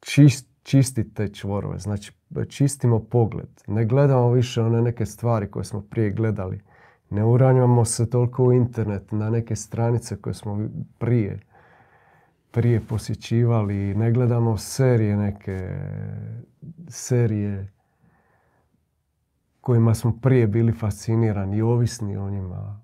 čist, 0.00 0.47
čistiti 0.68 1.14
te 1.14 1.28
čvorove. 1.28 1.78
Znači 1.78 2.12
čistimo 2.48 3.00
pogled. 3.00 3.48
Ne 3.66 3.84
gledamo 3.84 4.30
više 4.30 4.62
one 4.62 4.82
neke 4.82 5.06
stvari 5.06 5.50
koje 5.50 5.64
smo 5.64 5.80
prije 5.80 6.10
gledali. 6.10 6.60
Ne 7.10 7.24
uranjamo 7.24 7.84
se 7.84 8.10
toliko 8.10 8.44
u 8.44 8.52
internet 8.52 9.12
na 9.12 9.30
neke 9.30 9.56
stranice 9.56 10.16
koje 10.16 10.34
smo 10.34 10.68
prije 10.98 11.40
prije 12.50 12.80
posjećivali. 12.80 13.94
Ne 13.94 14.12
gledamo 14.12 14.56
serije 14.56 15.16
neke 15.16 15.80
serije 16.88 17.72
kojima 19.60 19.94
smo 19.94 20.18
prije 20.22 20.46
bili 20.46 20.72
fascinirani 20.72 21.56
i 21.56 21.62
ovisni 21.62 22.16
o 22.16 22.30
njima. 22.30 22.80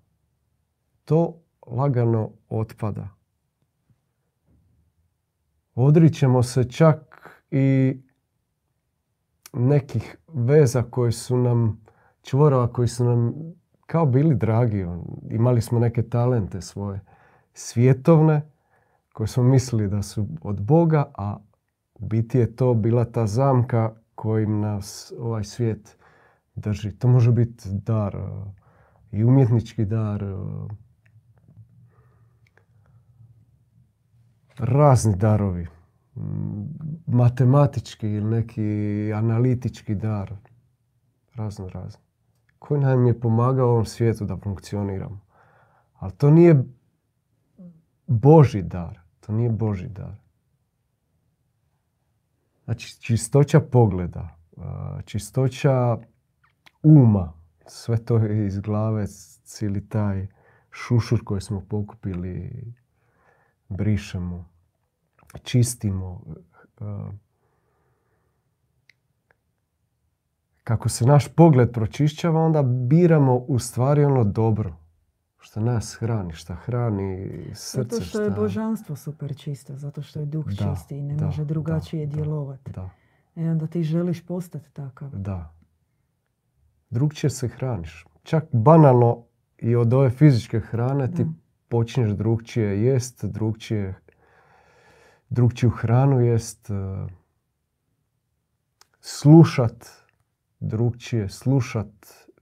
To 1.04 1.36
lagano 1.66 2.30
otpada. 2.48 3.08
Odričemo 5.74 6.42
se 6.42 6.70
čak 6.70 7.23
i 7.50 7.96
nekih 9.52 10.16
veza 10.28 10.82
koji 10.82 11.12
su 11.12 11.36
nam, 11.36 11.80
čvorova 12.22 12.72
koji 12.72 12.88
su 12.88 13.04
nam 13.04 13.34
kao 13.86 14.06
bili 14.06 14.34
dragi. 14.34 14.86
Imali 15.30 15.60
smo 15.60 15.78
neke 15.78 16.02
talente 16.02 16.60
svoje 16.60 17.00
svjetovne 17.52 18.42
koje 19.12 19.26
smo 19.26 19.42
mislili 19.42 19.88
da 19.88 20.02
su 20.02 20.28
od 20.42 20.62
Boga, 20.62 21.12
a 21.14 21.36
u 21.94 22.06
biti 22.06 22.38
je 22.38 22.56
to 22.56 22.74
bila 22.74 23.04
ta 23.04 23.26
zamka 23.26 23.94
kojim 24.14 24.60
nas 24.60 25.12
ovaj 25.18 25.44
svijet 25.44 25.98
drži. 26.54 26.98
To 26.98 27.08
može 27.08 27.32
biti 27.32 27.68
dar 27.72 28.16
i 29.10 29.24
umjetnički 29.24 29.84
dar, 29.84 30.24
razni 34.58 35.16
darovi 35.16 35.66
matematički 37.06 38.08
ili 38.08 38.30
neki 38.30 39.12
analitički 39.14 39.94
dar. 39.94 40.32
Razno 41.34 41.68
razno. 41.68 42.00
Koji 42.58 42.80
nam 42.80 43.06
je 43.06 43.20
pomagao 43.20 43.68
ovom 43.70 43.84
svijetu 43.84 44.24
da 44.24 44.36
funkcioniramo. 44.36 45.20
Ali 45.94 46.12
to 46.12 46.30
nije 46.30 46.64
Boži 48.06 48.62
dar. 48.62 49.00
To 49.20 49.32
nije 49.32 49.50
Boži 49.50 49.88
dar. 49.88 50.14
Znači, 52.64 53.00
čistoća 53.00 53.60
pogleda, 53.60 54.36
čistoća 55.04 55.98
uma, 56.82 57.32
sve 57.66 58.04
to 58.04 58.26
iz 58.26 58.60
glave, 58.60 59.06
cijeli 59.44 59.88
taj 59.88 60.26
šušur 60.70 61.24
koji 61.24 61.40
smo 61.40 61.60
pokupili 61.68 62.64
brišemo, 63.68 64.53
čistimo. 65.38 66.20
E, 66.80 66.84
kako 70.64 70.88
se 70.88 71.06
naš 71.06 71.28
pogled 71.28 71.72
pročišćava, 71.72 72.40
onda 72.40 72.62
biramo 72.62 73.36
u 73.36 73.58
stvari 73.58 74.04
ono 74.04 74.24
dobro. 74.24 74.76
Što 75.38 75.60
nas 75.60 75.96
hrani, 76.00 76.32
što 76.32 76.54
hrani 76.54 77.28
srce. 77.54 77.96
Zato 77.96 78.04
što 78.04 78.22
je 78.22 78.30
božanstvo 78.30 78.96
super 78.96 79.36
čisto, 79.36 79.76
zato 79.76 80.02
što 80.02 80.20
je 80.20 80.26
duh 80.26 80.46
čisti 80.48 80.98
i 80.98 81.02
ne 81.02 81.24
može 81.26 81.44
drugačije 81.44 82.06
djelovati. 82.06 82.72
Da, 82.72 82.90
I 83.36 83.48
onda 83.48 83.66
ti 83.66 83.82
želiš 83.82 84.26
postati 84.26 84.72
takav. 84.72 85.10
Da. 85.10 85.54
Drugčije 86.90 87.30
se 87.30 87.48
hraniš. 87.48 88.06
Čak 88.22 88.44
banalno 88.52 89.24
i 89.58 89.76
od 89.76 89.92
ove 89.92 90.10
fizičke 90.10 90.60
hrane 90.60 91.12
ti 91.12 91.26
počinješ 91.68 92.10
drugčije 92.10 92.84
jest, 92.84 93.24
drugčije, 93.24 93.94
drugčiju 95.34 95.70
hranu 95.70 96.20
jest, 96.20 96.70
e, 96.70 96.74
slušat 99.00 99.86
drugčije, 100.60 101.28
slušat 101.28 101.90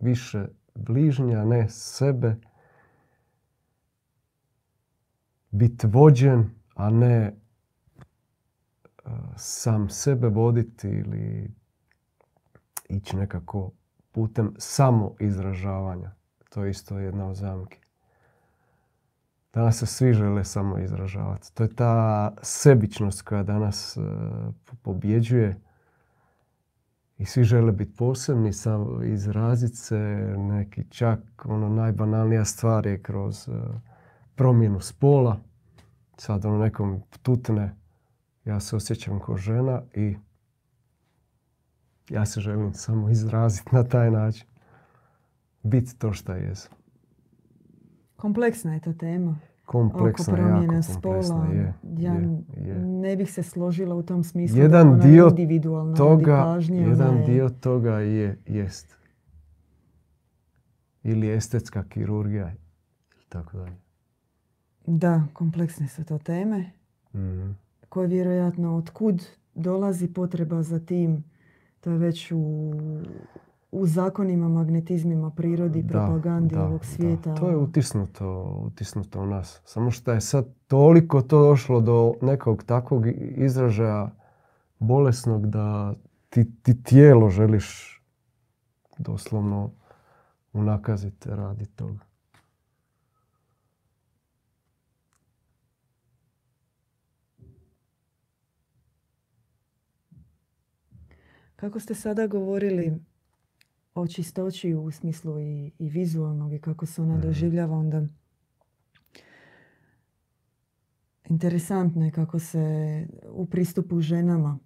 više 0.01 0.47
bližnja, 0.75 1.45
ne 1.45 1.69
sebe, 1.69 2.37
biti 5.51 5.87
vođen, 5.87 6.51
a 6.75 6.91
ne 6.91 7.17
e, 7.17 7.33
sam 9.37 9.89
sebe 9.91 10.29
voditi 10.29 10.89
ili 10.89 11.51
ići 12.89 13.17
nekako 13.17 13.71
putem 14.13 14.55
samo 14.59 15.15
izražavanja. 15.21 16.11
To 16.49 16.65
je 16.65 16.71
isto 16.71 16.99
jedna 16.99 17.27
od 17.29 17.37
zamki. 17.37 17.82
Danas 19.55 19.79
se 19.79 19.87
svi 19.87 20.13
žele 20.13 20.45
samo 20.45 20.79
izražavati. 20.79 21.55
To 21.55 21.63
je 21.63 21.75
ta 21.75 22.33
sebičnost 22.43 23.23
koja 23.23 23.43
danas 23.43 23.97
uh, 23.97 24.05
pobjeđuje. 24.83 25.61
I 27.19 27.25
svi 27.25 27.45
žele 27.45 27.73
biti 27.73 27.97
posebni, 27.97 28.53
samo 28.53 29.03
izraziti 29.03 29.77
se. 29.77 29.99
Neki 30.39 30.85
čak 30.91 31.21
ono 31.45 31.69
najbanalnija 31.69 32.45
stvar 32.45 32.87
je 32.87 33.03
kroz 33.03 33.49
uh, 33.49 33.55
promjenu 34.35 34.81
spola. 34.81 35.41
Sad 36.17 36.45
ono 36.45 36.59
nekom 36.59 37.03
tutne, 37.23 37.77
ja 38.45 38.61
se 38.61 38.77
osjećam 38.77 39.21
kao 39.21 39.37
žena 39.37 39.83
i 39.95 40.17
ja 42.09 42.27
se 42.27 42.41
želim 42.41 42.75
samo 42.75 43.11
izraziti 43.11 43.69
na 43.73 43.85
taj 43.85 44.11
način. 44.11 44.47
Biti 45.63 45.99
to 45.99 46.13
što 46.13 46.33
je. 46.33 46.55
Kompleksna 48.23 48.75
je 48.75 48.81
to 48.81 48.93
tema. 48.93 49.39
Kompleksna, 49.65 50.35
oko 50.35 50.43
promjene 50.43 50.83
spola. 50.83 51.47
Je, 51.53 51.75
ja 51.99 52.15
je, 52.15 52.79
ne 52.79 53.17
bih 53.17 53.33
se 53.33 53.43
složila 53.43 53.95
u 53.95 54.03
tom 54.03 54.25
smislu 54.25 54.59
jedan 54.59 54.87
da 54.87 54.95
ona 54.95 55.05
dio 55.05 55.29
individualna 55.29 55.95
toga, 55.95 56.43
pažnje, 56.43 56.81
Jedan 56.81 57.17
je... 57.17 57.27
dio 57.27 57.49
toga 57.49 57.99
je, 57.99 58.39
jest. 58.47 58.97
Ili 61.03 61.35
estetska 61.35 61.85
kirurgija. 61.89 62.53
Tako 63.29 63.57
dalje. 63.57 63.77
Da, 64.87 65.23
kompleksne 65.33 65.89
su 65.89 66.05
to 66.05 66.19
teme. 66.19 66.71
mm 67.15 67.57
Koje 67.89 68.09
vjerojatno 68.09 68.77
otkud 68.77 69.23
dolazi 69.55 70.13
potreba 70.13 70.63
za 70.63 70.81
tim 70.81 71.25
to 71.81 71.91
je 71.91 71.99
već 71.99 72.33
u, 72.33 72.73
u 73.73 73.87
zakonima, 73.87 74.49
magnetizmima, 74.49 75.31
prirodi, 75.31 75.87
propagandi 75.89 76.57
ovog 76.57 76.85
svijeta. 76.85 77.35
To 77.35 77.49
je 77.49 77.57
utisnuto, 77.57 78.43
utisnuto 78.67 79.21
u 79.21 79.27
nas. 79.27 79.61
Samo 79.65 79.91
što 79.91 80.13
je 80.13 80.21
sad 80.21 80.47
toliko 80.67 81.23
to 81.23 81.49
došlo 81.49 81.81
do 81.81 82.15
nekog 82.23 82.63
takvog 82.63 83.05
izražaja 83.37 84.11
bolesnog 84.79 85.47
da 85.47 85.95
ti, 86.31 86.63
ti 86.63 86.83
tijelo 86.83 87.31
želiš 87.31 88.01
doslovno 88.99 89.71
unakaziti 90.53 91.29
radi 91.29 91.67
toga. 91.67 91.99
Kako 101.57 101.81
ste 101.81 101.95
sada 101.95 102.27
govorili 102.27 103.12
o 103.95 104.07
čistoći 104.07 104.75
u 104.75 104.91
smislu 104.91 105.41
i, 105.41 105.73
i 105.79 105.89
vizualnog 105.89 106.53
i 106.53 106.59
kako 106.59 106.87
se 106.87 107.03
ona 107.03 107.15
mhm. 107.15 107.23
doživljava, 107.23 107.77
onda 107.77 108.03
interesantno 111.29 112.05
je 112.05 112.11
kako 112.11 112.39
se 112.39 113.07
u 113.29 113.47
pristupu 113.47 114.01
ženama 114.01 114.59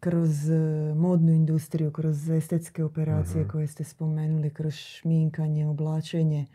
kroz 0.00 0.50
e, 0.50 0.94
modnu 0.96 1.32
industriju, 1.32 1.92
kroz 1.92 2.30
estetske 2.30 2.84
operacije 2.84 3.40
mhm. 3.40 3.50
koje 3.50 3.66
ste 3.66 3.84
spomenuli, 3.84 4.50
kroz 4.50 4.74
šminkanje, 4.74 5.66
oblačenje, 5.66 6.46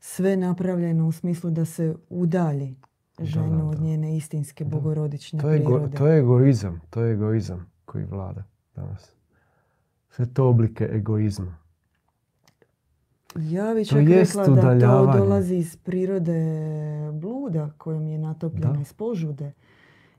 sve 0.00 0.36
napravljeno 0.36 1.08
u 1.08 1.12
smislu 1.12 1.50
da 1.50 1.64
se 1.64 1.94
udalji 2.08 2.76
ženu 3.20 3.70
od 3.70 3.80
njene 3.80 4.16
istinske 4.16 4.64
bogorodične 4.64 5.40
to 5.40 5.50
je 5.50 5.64
prirode. 5.64 5.96
to 5.96 6.06
je 6.06 6.18
egoizam, 6.18 6.80
to 6.90 7.02
je 7.02 7.12
egoizam 7.12 7.70
koji 7.84 8.04
vlada 8.04 8.44
danas. 8.74 9.15
Sve 10.08 10.26
to 10.26 10.48
oblike 10.48 10.88
egoizma. 10.92 11.56
Ja 13.36 13.74
bih 13.74 13.88
čak 13.88 14.08
rekla 14.08 14.46
da 14.46 14.80
to 14.80 15.18
dolazi 15.18 15.56
iz 15.56 15.76
prirode 15.76 16.40
bluda 17.12 17.70
kojom 17.78 18.06
je 18.06 18.18
natopljena 18.18 18.80
iz 18.80 18.92
požude. 18.92 19.52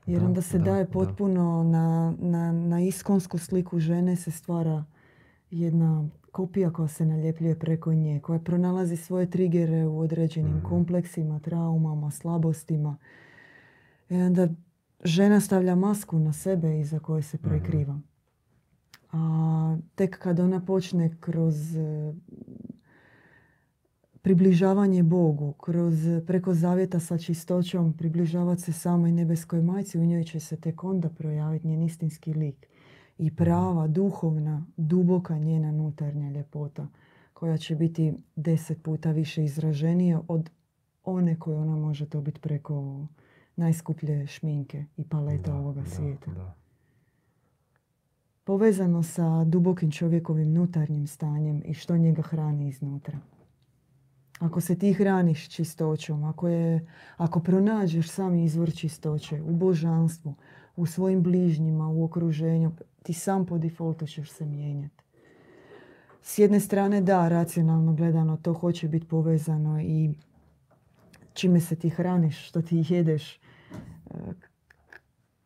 Jer 0.06 0.24
onda 0.24 0.42
se 0.42 0.58
daje 0.58 0.86
potpuno 0.86 1.64
na, 1.64 2.14
na, 2.18 2.52
na 2.52 2.80
iskonsku 2.80 3.38
sliku 3.38 3.78
žene 3.78 4.16
se 4.16 4.30
stvara 4.30 4.84
jedna 5.50 6.08
kopija 6.32 6.70
koja 6.72 6.88
se 6.88 7.06
naljepljuje 7.06 7.58
preko 7.58 7.94
nje, 7.94 8.20
koja 8.20 8.38
pronalazi 8.38 8.96
svoje 8.96 9.30
trigere 9.30 9.86
u 9.86 10.00
određenim 10.00 10.56
mhm. 10.56 10.66
kompleksima, 10.66 11.40
traumama, 11.40 12.10
slabostima. 12.10 12.96
I 14.08 14.14
onda 14.14 14.48
žena 15.04 15.40
stavlja 15.40 15.74
masku 15.74 16.18
na 16.18 16.32
sebe 16.32 16.80
iza 16.80 16.98
koje 16.98 17.22
se 17.22 17.38
mhm. 17.40 17.48
prekriva. 17.48 18.00
A 19.12 19.76
tek 19.94 20.18
kad 20.18 20.40
ona 20.40 20.60
počne 20.64 21.16
kroz 21.20 21.76
e, 21.76 22.12
približavanje 24.22 25.02
Bogu, 25.02 25.52
kroz 25.52 25.94
preko 26.26 26.54
zavjeta 26.54 27.00
sa 27.00 27.18
čistoćom 27.18 27.92
približavati 27.92 28.62
se 28.62 28.72
samoj 28.72 29.12
nebeskoj 29.12 29.62
majci, 29.62 29.98
u 29.98 30.06
njoj 30.06 30.24
će 30.24 30.40
se 30.40 30.56
tek 30.56 30.84
onda 30.84 31.08
projaviti 31.08 31.68
njen 31.68 31.82
istinski 31.82 32.34
lik 32.34 32.66
i 33.18 33.36
prava, 33.36 33.86
duhovna, 33.86 34.66
duboka 34.76 35.38
njena 35.38 35.72
nutarnja 35.72 36.30
ljepota 36.30 36.88
koja 37.32 37.56
će 37.56 37.76
biti 37.76 38.14
deset 38.36 38.82
puta 38.82 39.10
više 39.10 39.44
izraženija 39.44 40.20
od 40.28 40.50
one 41.04 41.38
koje 41.38 41.56
ona 41.56 41.76
može 41.76 42.06
dobiti 42.06 42.40
preko 42.40 43.06
najskuplje 43.56 44.26
šminke 44.26 44.84
i 44.96 45.04
paleta 45.04 45.54
ovoga 45.54 45.84
svijeta. 45.84 46.30
Da. 46.30 46.57
Povezano 48.48 49.02
sa 49.02 49.44
dubokim 49.44 49.90
čovjekovim 49.90 50.52
nutarnjim 50.52 51.06
stanjem 51.06 51.62
i 51.64 51.74
što 51.74 51.96
njega 51.96 52.22
hrani 52.22 52.68
iznutra. 52.68 53.18
Ako 54.38 54.60
se 54.60 54.78
ti 54.78 54.92
hraniš 54.92 55.48
čistoćom, 55.48 56.24
ako, 56.24 56.48
je, 56.48 56.86
ako 57.16 57.40
pronađeš 57.40 58.10
sami 58.10 58.44
izvor 58.44 58.72
čistoće 58.74 59.42
u 59.42 59.52
božanstvu, 59.52 60.34
u 60.76 60.86
svojim 60.86 61.22
bližnjima, 61.22 61.88
u 61.88 62.04
okruženju, 62.04 62.72
ti 63.02 63.12
sam 63.12 63.46
po 63.46 63.58
defaultu 63.58 64.06
ćeš 64.06 64.30
se 64.30 64.46
mijenjati. 64.46 65.04
S 66.22 66.38
jedne 66.38 66.60
strane 66.60 67.00
da, 67.00 67.28
racionalno 67.28 67.92
gledano, 67.92 68.36
to 68.36 68.52
hoće 68.52 68.88
biti 68.88 69.08
povezano 69.08 69.80
i 69.80 70.14
čime 71.32 71.60
se 71.60 71.76
ti 71.76 71.88
hraniš, 71.88 72.48
što 72.48 72.62
ti 72.62 72.84
jedeš, 72.88 73.40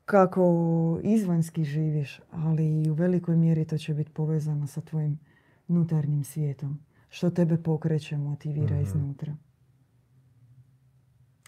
kako 0.05 1.01
izvanski 1.03 1.65
živiš, 1.65 2.21
ali 2.31 2.83
i 2.83 2.91
u 2.91 2.95
velikoj 2.95 3.37
mjeri 3.37 3.65
to 3.65 3.79
će 3.79 3.95
biti 3.95 4.11
povezano 4.11 4.67
sa 4.67 4.81
tvojim 4.81 5.19
unutarnjim 5.69 6.25
svijetom. 6.25 6.79
Što 7.09 7.31
tebe 7.31 7.63
pokreće, 7.63 8.17
motivira 8.17 8.77
mm 8.77 8.83
iznutra. 8.83 9.37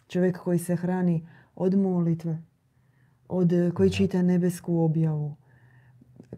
Čovjek 0.09 0.39
koji 0.39 0.59
se 0.59 0.77
hrani 0.77 1.27
od 1.55 1.75
molitve, 1.75 2.43
od, 3.29 3.53
koji 3.75 3.91
čita 3.91 4.23
nebesku 4.23 4.79
objavu, 4.79 5.37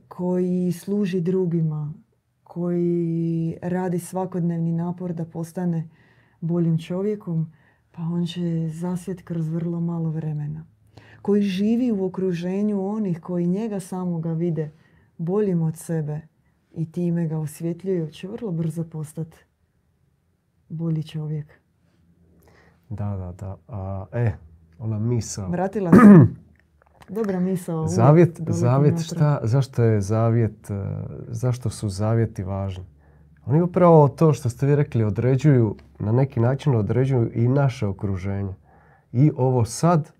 koji 0.09 0.72
služi 0.72 1.20
drugima, 1.20 1.92
koji 2.44 3.59
radi 3.62 3.98
svakodnevni 3.98 4.72
napor 4.72 5.12
da 5.12 5.24
postane 5.24 5.88
boljim 6.40 6.79
čovjekom, 6.79 7.52
pa 7.90 8.02
on 8.02 8.26
će 8.26 8.68
zasjet 8.68 9.22
kroz 9.22 9.48
vrlo 9.48 9.81
malo 9.81 10.11
vremena 10.11 10.76
koji 11.27 11.43
živi 11.43 11.93
u 11.93 12.05
okruženju 12.05 12.89
onih 12.89 13.21
koji 13.21 13.47
njega 13.47 13.81
samoga 13.81 14.33
vide 14.33 14.71
boljim 15.19 15.62
od 15.62 15.77
sebe 15.77 16.21
i 16.73 16.93
time 16.93 17.27
ga 17.27 17.39
osvjetljuju, 17.39 18.11
će 18.11 18.29
vrlo 18.29 18.51
brzo 18.51 18.85
postati 18.85 19.37
bolji 20.69 21.03
čovjek. 21.03 21.47
Da, 22.89 23.17
da, 23.17 23.33
da. 23.33 23.57
A, 23.69 24.07
e, 24.12 24.33
ona 24.79 24.99
misao. 24.99 25.49
Vratila 25.51 25.91
se. 25.91 25.99
Dobra 27.19 27.41
misao. 27.41 27.89
Zavjet, 27.89 28.41
zavjet 28.49 29.01
šta, 29.01 29.41
zašto 29.43 29.83
je 29.83 30.01
zavjet, 30.01 30.71
e, 30.71 30.75
zašto 31.29 31.71
su 31.71 31.89
zavjeti 31.89 32.43
važni? 32.43 32.85
Oni 33.47 33.62
upravo 33.62 34.09
to 34.09 34.33
što 34.33 34.49
ste 34.49 34.67
vi 34.67 34.77
rekli 34.77 35.05
određuju, 35.05 35.77
na 35.99 36.12
neki 36.12 36.41
način 36.41 36.75
određuju 36.75 37.31
i 37.35 37.49
naše 37.49 37.87
okruženje. 37.87 38.55
I 39.12 39.31
ovo 39.37 39.65
sad, 39.65 40.17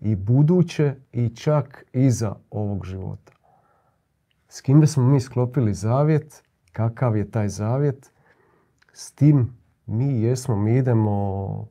i 0.00 0.16
buduće, 0.16 0.94
i 1.12 1.28
čak 1.28 1.84
iza 1.92 2.36
ovog 2.50 2.84
života. 2.84 3.32
S 4.48 4.60
kime 4.60 4.86
smo 4.86 5.02
mi 5.02 5.20
sklopili 5.20 5.74
zavjet, 5.74 6.42
kakav 6.72 7.16
je 7.16 7.30
taj 7.30 7.48
zavjet, 7.48 8.12
s 8.92 9.12
tim 9.12 9.56
mi 9.86 10.22
jesmo, 10.22 10.56
mi 10.56 10.76
idemo, 10.76 11.68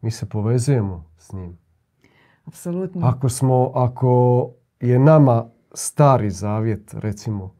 mi 0.00 0.10
se 0.10 0.28
povezujemo 0.28 1.04
s 1.18 1.32
njim. 1.32 1.58
Apsolutno. 2.44 3.06
Ako 3.06 3.28
smo, 3.28 3.72
ako 3.74 4.50
je 4.80 4.98
nama 4.98 5.50
stari 5.74 6.30
zavjet, 6.30 6.94
recimo, 6.94 7.54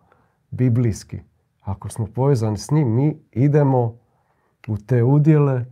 biblijski, 0.51 1.21
ako 1.61 1.89
smo 1.89 2.07
povezani 2.07 2.59
s 2.59 2.71
njim, 2.71 2.95
mi 2.95 3.19
idemo 3.33 3.99
u 4.69 4.77
te 4.77 5.03
udjele 5.03 5.65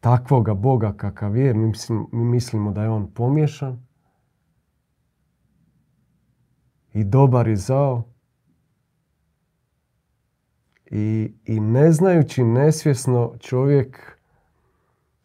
takvoga 0.00 0.54
Boga 0.54 0.92
kakav 0.92 1.36
je. 1.36 1.54
Mi, 1.54 1.66
mislim- 1.66 2.06
mi 2.12 2.24
mislimo 2.24 2.72
da 2.72 2.82
je 2.82 2.88
on 2.88 3.10
pomiješan 3.10 3.86
i 6.92 7.04
dobar 7.04 7.48
i 7.48 7.56
zao. 7.56 8.02
I, 10.86 11.32
I 11.44 11.60
ne 11.60 11.92
znajući 11.92 12.44
nesvjesno 12.44 13.34
čovjek 13.40 14.18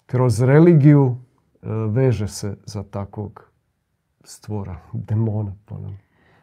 kroz 0.05 0.41
religiju 0.41 1.17
e, 1.53 1.67
veže 1.89 2.27
se 2.27 2.57
za 2.65 2.83
takvog 2.83 3.51
stvora, 4.23 4.79
demona 4.93 5.55
ponavljam. 5.65 5.99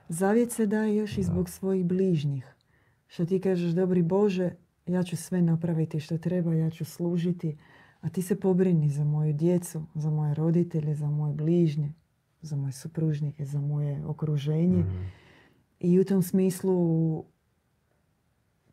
Zavjet 0.09 0.53
se 0.53 0.67
daje 0.67 0.97
još 0.97 1.13
i 1.13 1.21
Da. 1.21 1.27
zbog 1.27 1.49
svojih 1.49 1.85
bližnjih. 1.85 2.55
Što 3.07 3.25
ti 3.27 3.41
kažeš, 3.41 3.71
dobri 3.71 4.03
Bože, 4.03 4.51
ja 4.87 5.03
ću 5.03 5.17
sve 5.17 5.43
napraviti 5.43 6.01
što 6.01 6.19
treba, 6.19 6.55
ja 6.55 6.71
ću 6.71 6.85
služiti, 6.85 7.59
a 8.01 8.09
ti 8.09 8.23
se 8.23 8.37
pobrini 8.37 8.91
za 8.91 9.05
moju 9.05 9.33
djecu, 9.33 9.83
za 9.95 10.11
moje 10.11 10.35
roditelje, 10.35 10.95
za 10.95 11.07
moje 11.09 11.35
bližnje, 11.35 11.93
za 12.43 12.57
moje 12.57 12.73
supružnike, 12.73 13.45
za 13.45 13.61
moje 13.61 14.07
okruženje. 14.07 14.79
Mhm. 14.79 15.05
I 15.81 16.01
u 16.01 16.05
tom 16.05 16.23
smislu 16.23 17.25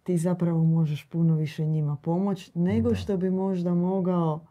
ti 0.03 0.17
zapravo 0.17 0.63
možeš 0.65 1.05
puno 1.05 1.35
više 1.35 1.65
njima 1.65 1.95
pomoći 1.95 2.51
nego 2.55 2.89
Da. 2.89 2.95
što 2.95 3.17
bi 3.17 3.29
možda 3.29 3.73
mogao 3.73 4.45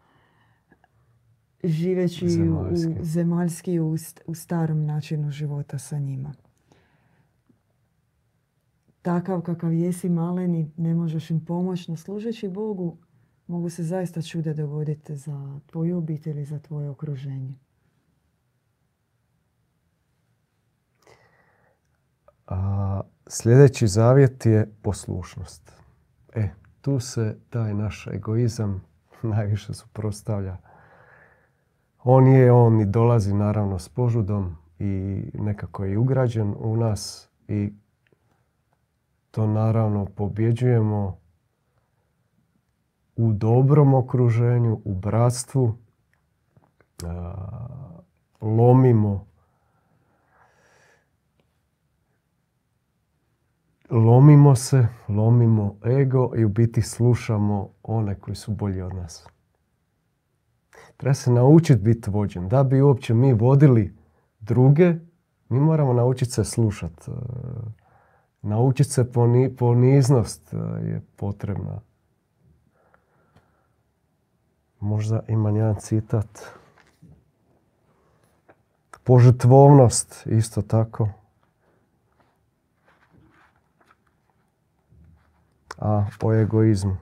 živeći 1.65 2.29
Zemaljski. 2.29 2.91
u 2.91 3.05
zemaljski 3.05 3.81
u, 3.81 3.93
st- 3.93 4.21
u 4.27 4.35
starom 4.35 4.85
načinu 4.85 5.31
života 5.31 5.79
sa 5.79 5.99
njima. 5.99 6.33
Takav 9.03 9.41
kakav 9.41 9.73
jesi 9.73 10.09
maleni, 10.09 10.71
ne 10.77 10.95
možeš 10.95 11.31
im 11.31 11.45
pomoći, 11.45 11.91
no 11.91 11.97
služeći 11.97 12.49
Bogu 12.49 12.97
mogu 13.47 13.71
se 13.71 13.83
zaista 13.83 14.23
čuda 14.23 14.53
dogoditi 14.53 15.17
za 15.17 15.61
tvoju 15.67 15.99
obitelj 15.99 16.41
i 16.41 16.45
za 16.45 16.59
tvoje 16.59 16.91
okruženje. 16.91 17.55
A 22.47 23.01
sljedeći 23.27 23.87
zavjet 23.87 24.47
je 24.47 24.73
poslušnost. 24.83 25.73
E, 26.35 26.49
tu 26.81 27.01
se 27.01 27.39
taj 27.51 27.75
naš 27.75 28.07
egoizam 28.07 28.85
najviše 29.23 29.75
suprotstavlja. 29.75 30.57
On 32.05 32.27
je, 32.27 32.53
on 32.53 32.81
i 32.81 32.87
dolazi 32.87 33.35
naravno 33.35 33.79
s 33.79 33.89
požudom 33.89 34.57
i 34.79 35.23
nekako 35.35 35.85
je 35.85 35.99
ugrađen 35.99 36.55
u 36.59 36.77
nas 36.77 37.31
i 37.49 37.73
to 39.31 39.47
naravno 39.47 40.05
pobjeđujemo 40.05 41.19
u 43.17 43.33
dobrom 43.33 43.95
okruženju, 43.95 44.81
u 44.85 44.95
bratstvu, 44.95 45.75
lomimo 48.41 49.27
lomimo 53.91 54.55
se, 54.55 54.89
lomimo 55.09 55.77
ego 55.85 56.33
i 56.37 56.45
u 56.45 56.49
biti 56.49 56.83
slušamo 56.83 57.71
one 57.83 58.15
koji 58.15 58.35
su 58.35 58.53
bolji 58.53 58.83
od 58.83 58.95
nas. 58.95 59.27
Treba 60.97 61.15
se 61.15 61.31
naučiti 61.31 61.83
biti 61.83 62.11
vođen. 62.11 62.49
Da 62.49 62.65
bi 62.65 62.83
uopće 62.83 63.15
mi 63.15 63.33
vodili 63.33 63.97
druge, 64.41 64.95
mi 65.49 65.61
moramo 65.61 65.93
naučiti 65.93 66.31
se 66.31 66.45
slušati. 66.45 67.11
Naučiti 68.43 68.91
se 68.91 69.13
poni, 69.13 69.57
poniznost 69.57 70.55
e, 70.55 70.57
je 70.87 71.03
potrebna. 71.17 71.81
Možda 74.87 75.21
imam 75.29 75.57
jedan 75.57 75.75
citat. 75.81 76.27
Požrtvovnost 79.05 80.27
isto 80.27 80.63
tako. 80.63 81.09
a 85.79 86.07
o 86.23 86.35
egoizmu. 86.35 86.97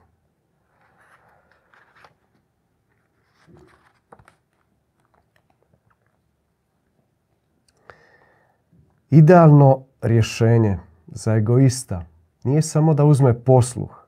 Idealno 9.09 9.85
rješenje 10.01 10.77
za 11.07 11.35
egoista 11.35 12.05
nije 12.43 12.61
samo 12.61 12.93
da 12.93 13.05
uzme 13.05 13.43
posluh, 13.43 14.07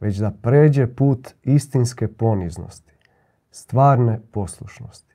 već 0.00 0.16
da 0.16 0.30
pređe 0.42 0.86
put 0.86 1.34
istinske 1.42 2.08
poniznosti, 2.08 2.95
stvarne 3.56 4.20
poslušnosti. 4.32 5.14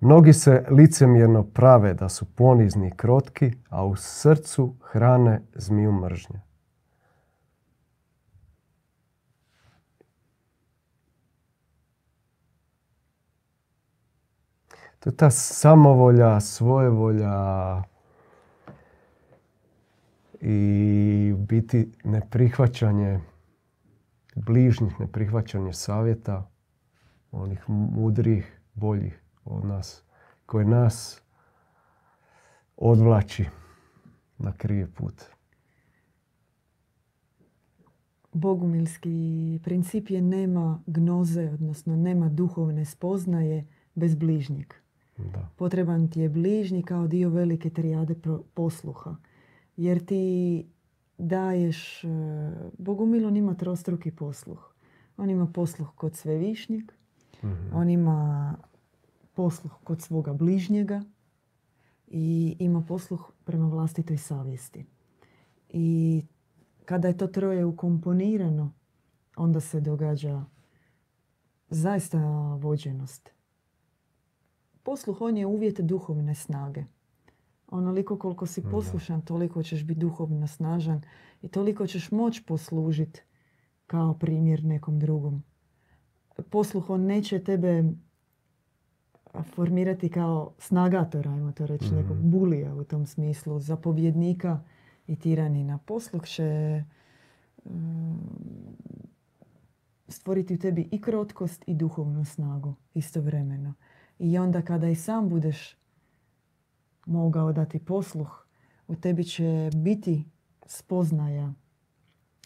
Mnogi 0.00 0.32
se 0.32 0.64
licemjerno 0.70 1.44
prave 1.44 1.94
da 1.94 2.08
su 2.08 2.24
ponizni 2.34 2.88
i 2.88 2.96
krotki, 2.96 3.52
a 3.68 3.84
u 3.84 3.96
srcu 3.96 4.74
hrane 4.80 5.42
zmiju 5.54 5.92
mržnje. 5.92 6.40
To 14.98 15.10
je 15.10 15.16
ta 15.16 15.30
samovolja, 15.30 16.40
svojevolja 16.40 17.82
i 20.40 21.34
biti 21.38 21.92
neprihvaćanje 22.04 23.20
bližnjih, 24.34 25.00
neprihvaćanje 25.00 25.72
savjeta 25.72 26.51
onih 27.32 27.64
mudrih, 27.68 28.60
boljih 28.74 29.22
od 29.44 29.64
nas, 29.64 30.02
koje 30.46 30.64
nas 30.64 31.22
odvlači 32.76 33.44
na 34.38 34.52
krivi 34.52 34.86
put. 34.86 35.22
Bogumilski 38.32 39.60
princip 39.64 40.10
je 40.10 40.22
nema 40.22 40.82
gnoze, 40.86 41.50
odnosno 41.50 41.96
nema 41.96 42.28
duhovne 42.28 42.84
spoznaje 42.84 43.66
bez 43.94 44.14
bližnjeg. 44.14 44.74
Da. 45.16 45.48
Potreban 45.56 46.08
ti 46.08 46.20
je 46.20 46.28
bližnji 46.28 46.82
kao 46.82 47.06
dio 47.06 47.30
velike 47.30 47.70
trijade 47.70 48.14
posluha. 48.54 49.16
Jer 49.76 50.04
ti 50.04 50.66
daješ... 51.18 52.04
e, 52.04 52.08
Bogumil 52.78 53.26
on 53.26 53.36
ima 53.36 53.54
trostruki 53.54 54.10
posluh. 54.10 54.74
On 55.16 55.30
ima 55.30 55.46
posluh 55.46 55.88
kod 55.94 56.16
svevišnjeg, 56.16 56.92
Mhm. 57.44 57.76
on 57.76 57.90
ima 57.90 58.54
posluh 59.34 59.72
kod 59.84 60.02
svoga 60.02 60.32
bližnjega 60.32 61.02
i 62.06 62.56
ima 62.58 62.80
posluh 62.80 63.30
prema 63.44 63.68
vlastitoj 63.68 64.16
savjesti. 64.16 64.86
I 65.68 66.22
kada 66.84 67.08
je 67.08 67.16
to 67.16 67.26
troje 67.26 67.64
ukomponirano, 67.64 68.72
onda 69.36 69.60
se 69.60 69.80
događa 69.80 70.44
zaista 71.68 72.18
vođenost. 72.60 73.30
Posluh, 74.82 75.20
on 75.20 75.36
je 75.36 75.46
uvjet 75.46 75.80
duhovne 75.80 76.34
snage. 76.34 76.84
Onoliko 77.70 78.18
koliko 78.18 78.46
si 78.46 78.62
poslušan, 78.62 79.22
toliko 79.22 79.62
ćeš 79.62 79.84
biti 79.84 80.00
duhovno 80.00 80.46
snažan 80.46 81.02
i 81.42 81.48
toliko 81.48 81.86
ćeš 81.86 82.10
moći 82.10 82.44
poslužiti 82.44 83.22
kao 83.86 84.14
primjer 84.14 84.64
nekom 84.64 84.98
drugom. 84.98 85.42
Posluh, 86.50 86.90
on 86.90 87.00
neće 87.00 87.44
tebe 87.44 87.84
formirati 89.54 90.08
kao 90.08 90.52
snagatora, 90.58 91.30
ajmo 91.30 91.52
to 91.52 91.66
reći, 91.66 91.84
Mhm. 91.86 91.96
nekog 91.96 92.16
bulija 92.16 92.74
u 92.74 92.84
tom 92.84 93.06
smislu, 93.06 93.60
zapovjednika 93.60 94.60
i 95.06 95.16
tiranina. 95.16 95.78
Posluh 95.78 96.22
će 96.26 96.82
mm, 97.64 98.14
stvoriti 100.08 100.54
u 100.54 100.58
tebi 100.58 100.88
i 100.90 101.00
krotkost 101.00 101.64
i 101.66 101.74
duhovnu 101.74 102.24
snagu 102.24 102.74
istovremeno. 102.94 103.74
I 104.18 104.38
onda 104.38 104.62
kada 104.62 104.88
i 104.88 104.94
sam 104.94 105.28
budeš 105.28 105.76
mogao 107.06 107.52
dati 107.52 107.78
posluh, 107.78 108.46
u 108.88 108.94
tebi 108.96 109.24
će 109.24 109.70
biti 109.76 110.24
spoznaja 110.66 111.54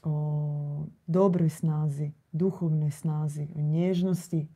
o 0.05 0.87
dobroj 1.07 1.49
snazi, 1.49 2.13
duhovnoj 2.37 2.91
snazi, 2.91 3.49
o 3.57 3.61
nježnosti 3.61 4.49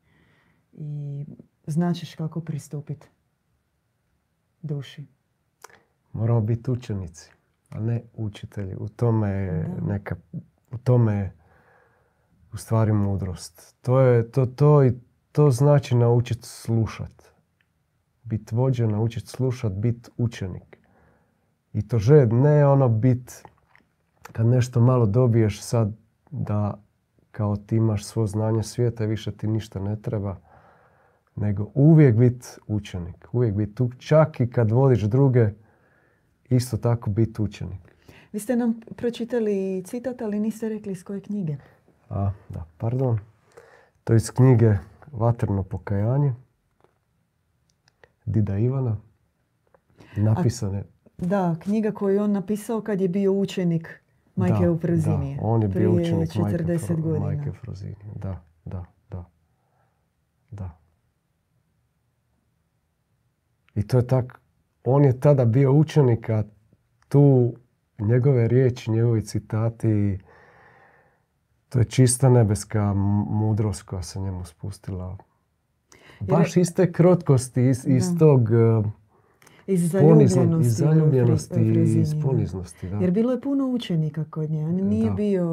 i 0.73 1.25
značiš 1.67 2.15
kako 2.15 2.41
pristupiti 2.41 3.07
duši. 4.63 5.07
Moramo 6.13 6.41
biti 6.41 6.71
učenici, 6.71 7.31
a 7.71 7.81
ne 7.81 8.03
učitelji. 8.15 8.77
U 8.77 8.89
tome 8.89 9.29
je 9.31 9.69
neka, 9.87 10.17
u 10.73 10.79
tome 10.79 11.15
je 11.15 11.37
u 12.53 12.57
stvari 12.57 12.93
mudrost. 12.93 13.77
To, 13.83 14.01
je, 14.01 14.31
to, 14.31 14.47
to, 14.47 14.85
i 14.85 14.93
to 15.33 15.51
znači 15.51 15.95
naučiti 15.95 16.47
slušat. 16.49 17.23
Biti 18.23 18.55
vođa, 18.55 18.87
naučiti 18.87 19.27
slušat, 19.27 19.73
biti 19.73 20.11
učenik. 20.17 20.79
I 21.73 21.89
to 21.89 21.99
žed, 21.99 22.33
ne 22.33 22.67
ono 22.67 22.89
bit 22.89 23.43
kad 24.23 24.47
nešto 24.47 24.81
malo 24.81 25.07
dobiješ 25.07 25.63
sad 25.63 25.93
da 26.31 26.83
kao 27.31 27.57
ti 27.57 27.77
imaš 27.77 28.05
svo 28.05 28.27
znanje 28.27 28.63
svijeta 28.63 29.05
i 29.05 29.07
više 29.07 29.33
ti 29.33 29.47
ništa 29.47 29.81
ne 29.81 29.97
treba, 29.97 30.37
nego 31.37 31.71
uvijek 31.75 32.17
biti 32.17 32.47
učenik. 32.67 33.29
Uvijek 33.33 33.55
biti 33.55 33.85
čak 33.99 34.41
i 34.41 34.51
kad 34.51 34.71
vodiš 34.71 35.03
druge, 35.03 35.49
isto 36.49 36.77
tako 36.77 37.11
biti 37.11 37.43
učenik. 37.43 37.81
Vi 38.33 38.39
ste 38.41 38.57
nam 38.57 38.81
pročitali 38.97 39.83
citat, 39.87 40.23
ali 40.23 40.41
niste 40.41 40.69
rekli 40.69 40.93
iz 40.93 41.05
koje 41.05 41.21
knjige. 41.21 41.57
A, 42.09 42.31
da, 42.49 42.65
pardon. 42.79 43.19
To 44.05 44.13
je 44.13 44.17
iz 44.17 44.31
knjige 44.31 44.75
Vatrno 45.13 45.63
pokajanje. 45.63 46.35
Dida 48.25 48.59
Ivana. 48.59 48.97
Napisane. 50.17 50.85
da, 51.19 51.57
knjiga 51.63 51.93
koju 51.93 52.15
je 52.15 52.23
on 52.23 52.33
napisao 52.33 52.81
kad 52.81 53.01
je 53.01 53.09
bio 53.09 53.33
učenik 53.33 54.00
Majke 54.41 54.65
da, 54.65 54.71
u 54.71 54.79
Frozinije. 54.79 55.37
Da, 55.37 55.43
on 55.43 55.63
je 55.63 55.69
bio 55.69 55.93
učenik 55.93 56.29
40 56.29 57.01
godina. 57.01 57.27
Majke 57.27 57.53
Frozinije. 57.53 58.15
Da, 58.15 58.45
da, 58.65 58.85
da. 59.11 59.25
Da. 60.51 60.79
I 63.75 63.87
to 63.87 63.97
je 63.97 64.07
tak, 64.07 64.41
on 64.85 65.05
je 65.05 65.21
tada 65.21 65.45
bio 65.45 65.73
učenik, 65.73 66.31
a 66.31 66.45
tu 67.09 67.55
njegove 67.99 68.49
riječi, 68.49 68.91
njegovi 68.91 69.23
citati, 69.23 70.19
to 71.69 71.79
je 71.79 71.85
čista 71.85 72.29
nebeska 72.29 72.95
mudrost 73.31 73.83
koja 73.83 74.03
se 74.03 74.21
njemu 74.21 74.45
spustila. 74.45 75.17
Baš 76.21 76.57
iz 76.57 76.75
te 76.75 76.93
krotkosti, 76.93 77.69
iz, 77.69 77.87
iz 77.87 78.05
tog 78.19 78.49
iz 79.73 79.91
zaljubljenosti, 79.91 80.67
iz 80.67 80.77
zaljubljenosti 80.77 81.61
i 81.61 82.01
iz 82.01 82.15
poniznosti. 82.23 82.89
Da. 82.89 82.97
Jer 82.97 83.11
bilo 83.11 83.33
je 83.33 83.41
puno 83.41 83.67
učenika 83.67 84.25
kod 84.31 84.51
nje. 84.51 84.65
On 84.65 84.75
nije 84.75 85.11
bio 85.11 85.47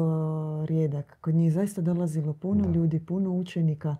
rijedak. 0.68 1.18
Kod 1.20 1.34
nje 1.34 1.44
je 1.44 1.50
zaista 1.50 1.80
dolazilo 1.80 2.32
puno 2.32 2.70
ljudi, 2.70 3.00
puno 3.00 3.30
učenika. 3.30 3.96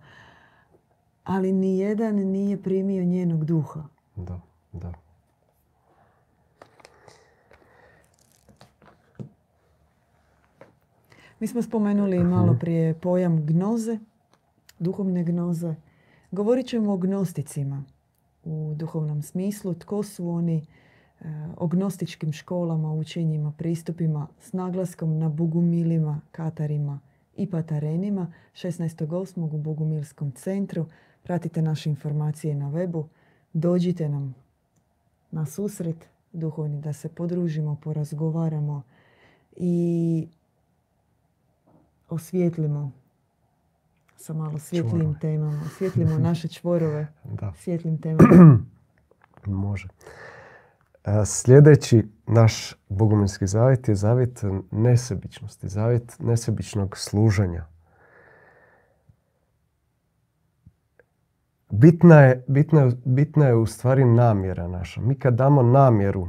Ali 1.23 1.51
ni 1.51 1.79
jedan 1.79 2.15
nije 2.15 2.61
primio 2.61 3.03
njenog 3.03 3.45
duha. 3.45 3.83
Da, 4.15 4.41
da. 4.73 4.93
Mi 11.39 11.47
smo 11.47 11.61
spomenuli 11.61 12.23
malo 12.23 12.57
prije 12.59 12.93
pojam 12.93 13.45
gnoze, 13.45 13.99
duhovne 14.79 15.23
gnoze. 15.23 15.75
Govorit 16.31 16.67
ćemo 16.67 16.93
o 16.93 16.97
gnosticima 16.97 17.83
u 18.49 18.73
duhovnom 18.75 19.21
smislu. 19.21 19.73
Tko 19.73 20.03
su 20.03 20.29
oni 20.29 20.57
e, 20.57 21.25
o 21.57 21.67
gnostičkim 21.67 22.33
školama, 22.33 22.93
učenjima, 22.93 23.51
pristupima 23.57 24.27
s 24.41 24.53
naglaskom 24.53 25.17
na 25.17 25.29
bogumilima, 25.29 26.21
katarima 26.31 26.99
i 27.37 27.49
patarenima 27.49 28.33
16.8. 28.53 29.53
u 29.53 29.57
Bogumilskom 29.57 30.31
centru. 30.31 30.85
Pratite 31.23 31.61
naše 31.61 31.89
informacije 31.89 32.55
na 32.55 32.71
webu. 32.71 33.05
Dođite 33.53 34.09
nam 34.09 34.35
na 35.31 35.45
susret 35.45 36.09
duhovni 36.33 36.81
da 36.81 36.93
se 36.93 37.09
podružimo, 37.09 37.77
porazgovaramo 37.83 38.83
i 39.55 40.27
osvijetlimo 42.09 42.91
sa 44.19 44.33
malo 44.33 44.59
svjetlijim 44.59 45.19
temama. 45.21 45.61
Osvijetlimo 45.65 46.17
naše 46.29 46.47
čvorove 46.47 47.07
da. 47.23 47.53
svjetlim 47.57 47.97
temama. 48.03 48.59
Može. 49.45 49.87
E, 51.05 51.25
sljedeći 51.25 52.07
naš 52.27 52.73
bogumilski 52.89 53.47
zavjet 53.47 53.87
je 53.87 53.95
zavjet 53.95 54.43
nesebičnosti, 54.71 55.69
zavjet 55.69 56.15
nesebičnog 56.19 56.97
služenja. 56.97 57.65
Bitna 61.69 62.21
je, 62.21 62.43
bitna, 62.47 62.81
je, 62.81 62.91
bitna 63.05 63.45
je 63.45 63.55
u 63.55 63.65
stvari 63.65 64.05
namjera 64.05 64.67
naša. 64.67 65.01
Mi 65.01 65.15
kad 65.15 65.35
damo 65.35 65.63
namjeru, 65.63 66.27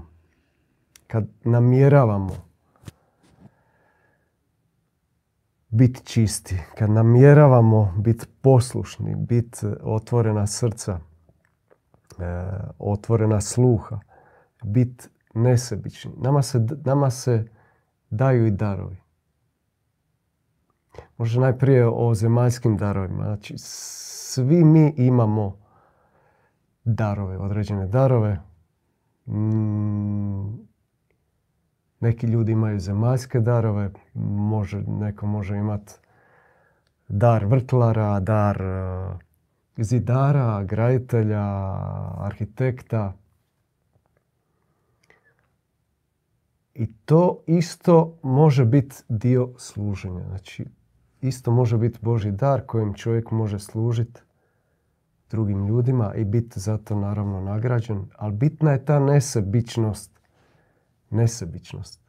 kad 1.07 1.29
namjeravamo 1.45 2.50
biti 5.71 6.05
čisti, 6.05 6.59
kad 6.79 6.91
namjeravamo 6.91 7.95
biti 7.99 8.27
poslušni, 8.41 9.15
biti 9.15 9.67
otvorena 9.83 10.47
srca, 10.47 10.99
e, 12.19 12.51
otvorena 12.79 13.41
sluha, 13.41 14.01
biti 14.65 15.09
nesebični. 15.35 16.13
Nama 16.17 16.43
se, 16.43 16.67
nama 16.85 17.11
se 17.11 17.49
daju 18.11 18.47
i 18.47 18.51
darovi. 18.51 18.97
Možda 21.17 21.41
najprije 21.41 21.89
o 21.89 22.15
zemaljskim 22.15 22.77
darovima. 22.77 23.25
Znači, 23.25 23.55
svi 23.59 24.65
mi 24.65 24.95
imamo 24.97 25.57
darove, 26.85 27.39
određene 27.39 27.87
darove. 27.87 28.41
Mm, 29.27 30.70
neki 32.01 32.27
ljudi 32.27 32.53
imaju 32.53 32.81
zemaljske 32.81 33.41
darove, 33.41 33.91
može, 34.15 34.83
neko 34.87 35.27
može 35.27 35.57
imati 35.57 35.93
dar 37.09 37.45
vrtlara, 37.45 38.21
dar 38.21 38.63
e, 38.63 39.83
zidara, 39.83 40.65
graditelja, 40.65 41.45
arhitekta. 42.19 43.13
I 46.75 46.93
to 46.93 47.43
isto 47.47 48.19
može 48.23 48.65
biti 48.65 48.97
dio 49.09 49.49
služenja. 49.57 50.25
Znači, 50.29 50.67
isto 51.21 51.51
može 51.51 51.79
biti 51.79 51.99
Boži 52.03 52.31
dar 52.31 52.67
kojim 52.67 52.95
čovjek 52.95 53.31
može 53.31 53.59
služiti 53.59 54.21
drugim 55.31 55.67
ljudima 55.67 56.15
i 56.15 56.25
biti 56.25 56.61
zato 56.61 56.97
naravno 56.97 57.41
nagrađen. 57.41 58.09
Ali 58.17 58.33
bitna 58.33 58.73
je 58.73 58.85
ta 58.85 58.99
nesebičnost. 58.99 60.20
Nesebičnost. 61.11 62.01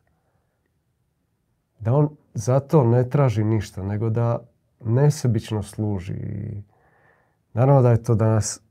Da 1.80 1.94
on 1.94 2.10
zato 2.34 2.84
ne 2.84 3.10
traži 3.10 3.44
ništa, 3.44 3.84
nego 3.84 4.10
da 4.10 4.40
nesebično 4.80 5.64
služi. 5.64 6.14
I 6.14 6.64
naravno 7.54 7.82
da 7.82 7.92
je 7.92 8.04
to 8.04 8.16
danas 8.16 8.62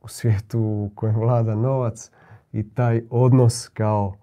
u 0.00 0.08
svijetu 0.08 0.60
u 0.60 0.90
kojem 0.94 1.16
vlada 1.16 1.54
novac 1.54 2.10
i 2.52 2.74
taj 2.74 3.02
odnos 3.10 3.68
kao 3.68 4.16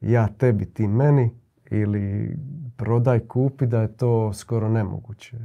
ja 0.00 0.28
tebi, 0.38 0.74
ti 0.74 0.86
meni 0.86 1.30
ili 1.70 2.36
prodaj, 2.76 3.20
kupi, 3.20 3.66
da 3.66 3.80
je 3.80 3.96
to 3.96 4.32
skoro 4.32 4.68
nemoguće. 4.68 5.36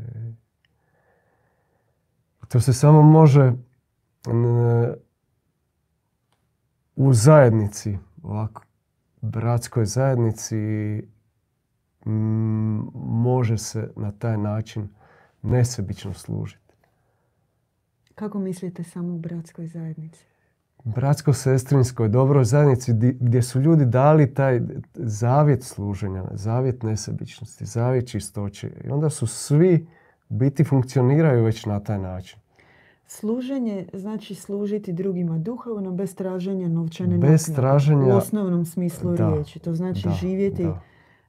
To 2.47 2.59
se 2.59 2.73
samo 2.73 3.01
može 3.01 3.53
u 6.95 7.13
zajednici, 7.13 7.97
ovako, 8.23 8.63
bratskoj 9.21 9.85
zajednici 9.85 10.55
može 12.95 13.57
se 13.57 13.91
na 13.95 14.11
taj 14.11 14.37
način 14.37 14.89
nesebično 15.41 16.13
služiti. 16.13 16.73
Kako 18.15 18.39
mislite 18.39 18.83
samo 18.83 19.15
u 19.15 19.17
bratskoj 19.17 19.67
zajednici? 19.67 20.25
Bratsko-sestrinskoj 20.83 22.09
dobroj 22.09 22.45
zajednici 22.45 22.93
gdje 23.19 23.41
su 23.41 23.59
ljudi 23.59 23.85
dali 23.85 24.33
taj 24.33 24.61
zavjet 24.93 25.63
služenja, 25.63 26.23
zavjet 26.31 26.83
nesebičnosti, 26.83 27.65
zavjet 27.65 28.07
čistoće. 28.07 28.71
I 28.83 28.89
onda 28.89 29.09
su 29.09 29.27
svi 29.27 29.87
biti 30.29 30.63
funkcioniraju 30.63 31.43
već 31.43 31.65
na 31.65 31.79
taj 31.79 31.99
način. 31.99 32.39
Služenje 33.07 33.87
znači 33.93 34.35
služiti 34.35 34.93
drugima 34.93 35.37
duhovno 35.37 35.91
bez 35.91 36.15
traženja 36.15 36.67
novčane 36.67 37.17
bez 37.17 37.55
traženja, 37.55 38.15
u 38.15 38.17
osnovnom 38.17 38.65
smislu 38.65 39.15
riječi. 39.15 39.59
To 39.59 39.75
znači 39.75 40.09
živjeti 40.19 40.67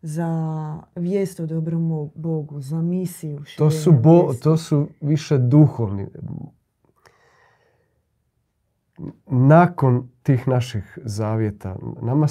za 0.03 0.83
vijest 0.95 1.41
o 1.41 1.47
dobrom 1.47 2.11
Bogu, 2.15 2.61
za 2.61 2.83
misiju. 2.83 3.43
To 3.59 3.71
su, 3.71 3.95
to 4.43 4.57
su 4.57 4.89
više 5.01 5.39
duhovni. 5.39 6.07
Nakon 9.27 10.09
tih 10.23 10.49
naših 10.49 10.99
zavjeta, 11.05 11.77
nama 12.03 12.27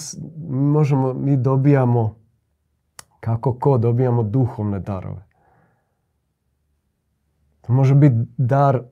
možemo, 0.50 1.14
mi 1.14 1.38
dobijamo, 1.38 2.16
kako 3.20 3.54
ko, 3.54 3.78
dobijamo 3.78 4.24
duhovne 4.24 4.80
darove. 4.80 5.26
To 7.62 7.74
može 7.74 7.96
biti 7.96 8.16
dar 8.38 8.84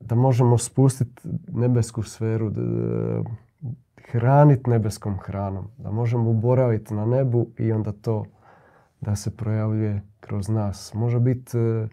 da 0.00 0.14
možemo 0.14 0.58
spustiti 0.58 1.22
nebesku 1.48 2.02
sferu, 2.02 2.52
hraniti 4.10 4.70
nebeskom 4.70 5.18
hranom, 5.18 5.68
da 5.78 5.90
možemo 5.90 6.32
boraviti 6.32 6.94
na 6.94 7.06
nebu 7.06 7.46
i 7.58 7.72
onda 7.72 7.92
to 7.92 8.24
da 9.00 9.16
se 9.16 9.36
projavljuje 9.36 10.02
kroz 10.20 10.48
nas. 10.48 10.94
Može 10.94 11.20
biti 11.20 11.58
e, 11.58 11.88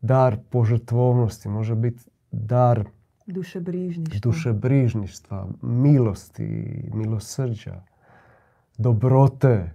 dar 0.00 0.36
požrtvovnosti, 0.50 1.48
može 1.48 1.74
biti 1.74 2.04
dar 2.30 2.84
dušebrižništva, 3.26 4.20
dušebrižništva 4.30 5.48
milosti, 5.62 6.80
milosrđa, 6.94 7.82
dobrote. 8.78 9.74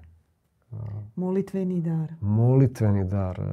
Molitveni 1.15 1.81
dar. 1.81 2.13
Molitveni 2.21 3.05
dar. 3.05 3.39
E, 3.39 3.43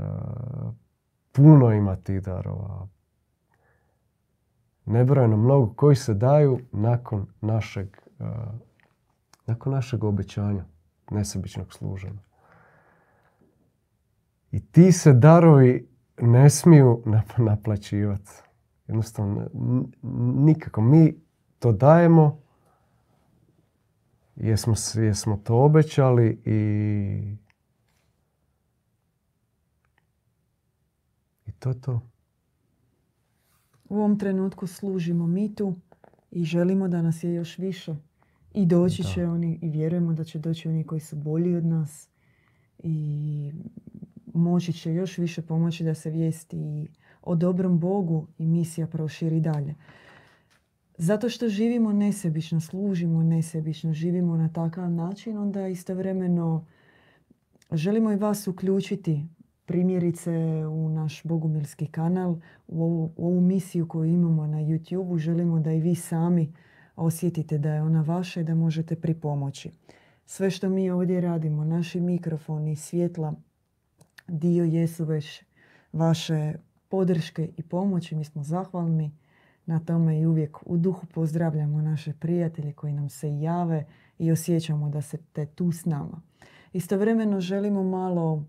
puno 1.33 1.73
ima 1.73 1.97
tih 1.97 2.23
darova. 2.23 2.89
Nebrojeno 4.91 5.37
mnogo 5.37 5.75
koji 5.75 5.97
se 5.97 6.15
daju 6.15 6.59
nakon 6.73 7.27
našeg 7.41 7.97
nakon 9.47 9.73
našeg 9.73 10.05
obećanja, 10.05 10.65
nesebičnog 11.11 11.73
služenja. 11.73 12.21
I 14.53 14.67
ti 14.67 14.93
se 14.93 15.13
darovi 15.13 15.89
ne 16.21 16.51
smiju 16.51 17.03
naplaćivati. 17.49 18.31
Jednostavno, 18.87 19.49
nikako. 20.47 20.81
Mi 20.81 21.21
to 21.59 21.73
dajemo, 21.73 22.41
jesmo, 24.37 24.75
jesmo 24.95 25.37
to 25.37 25.65
obećali 25.65 26.43
i 26.45 27.37
i 31.47 31.53
to 31.53 31.69
je 31.69 31.81
to. 31.81 32.10
U 33.91 33.97
ovom 33.97 34.19
trenutku 34.19 34.67
služimo 34.67 35.27
mitu 35.27 35.75
i 36.31 36.45
želimo 36.45 36.89
da 36.89 37.03
nas 37.03 37.25
je 37.25 37.35
još 37.35 37.59
više. 37.59 37.95
I 38.55 38.67
doći 38.67 39.05
će 39.15 39.27
oni 39.27 39.59
i 39.63 39.69
vjerujemo 39.69 40.13
da 40.13 40.25
će 40.25 40.39
doći 40.39 40.69
oni 40.69 40.85
koji 40.85 41.01
su 41.01 41.17
bolji 41.17 41.55
od 41.55 41.65
nas 41.65 42.09
i 42.79 43.53
moći 44.35 44.73
će 44.73 44.95
još 44.95 45.19
više 45.19 45.43
pomoći 45.43 45.85
da 45.85 45.95
se 45.95 46.11
vijesti 46.11 46.89
o 47.23 47.35
dobrom 47.35 47.79
Bogu 47.79 48.27
i 48.39 48.47
misija 48.47 48.87
proširi 48.87 49.41
dalje. 49.41 49.75
Zato 50.99 51.29
što 51.29 51.49
živimo 51.49 51.93
nesebično, 51.93 52.61
služimo 52.61 53.23
nesebično, 53.23 53.93
živimo 53.93 54.37
na 54.37 54.53
takav 54.53 54.91
način, 54.91 55.39
onda 55.39 55.69
istovremeno 55.69 56.67
želimo 57.73 58.13
i 58.13 58.17
vas 58.17 58.49
uključiti 58.49 59.27
primjerice 59.71 60.31
u 60.67 60.89
naš 60.89 61.23
bogumilski 61.25 61.87
kanal, 61.87 62.37
u 62.69 62.83
ovu, 62.83 63.13
u 63.17 63.27
ovu 63.27 63.41
misiju 63.41 63.89
koju 63.89 64.05
imamo 64.05 64.47
na 64.47 64.59
YouTube. 64.59 65.19
Želimo 65.19 65.61
da 65.61 65.73
i 65.73 65.81
vi 65.81 65.95
sami 65.95 66.53
osjetite 66.97 67.59
da 67.59 67.75
je 67.75 67.83
ona 67.83 68.03
vaša 68.03 68.41
i 68.41 68.45
da 68.45 68.55
možete 68.55 68.97
pripomoći. 68.97 69.71
Sve 70.27 70.51
što 70.51 70.69
mi 70.69 70.91
ovdje 70.91 71.21
radimo, 71.21 71.65
naši 71.65 72.01
mikrofoni, 72.01 72.77
svjetla, 72.77 73.35
dio 74.29 74.65
jesu 74.65 75.05
već 75.05 75.43
vaše 75.93 76.55
podrške 76.89 77.51
i 77.57 77.63
pomoći. 77.63 78.17
Mi 78.17 78.25
smo 78.25 78.43
zahvalni 78.43 79.11
na 79.67 79.81
tome 79.81 80.21
i 80.21 80.27
uvijek 80.27 80.59
u 80.67 80.77
duhu 80.77 81.07
pozdravljamo 81.07 81.83
naše 81.83 82.13
prijatelje 82.13 82.73
koji 82.73 82.93
nam 82.93 83.09
se 83.09 83.39
jave 83.39 83.87
i 84.19 84.33
osjećamo 84.33 84.89
da 84.89 85.03
se 85.03 85.19
te 85.33 85.47
tu 85.47 85.73
s 85.73 85.85
nama. 85.85 86.23
Istovremeno 86.73 87.41
želimo 87.41 87.83
malo 87.83 88.45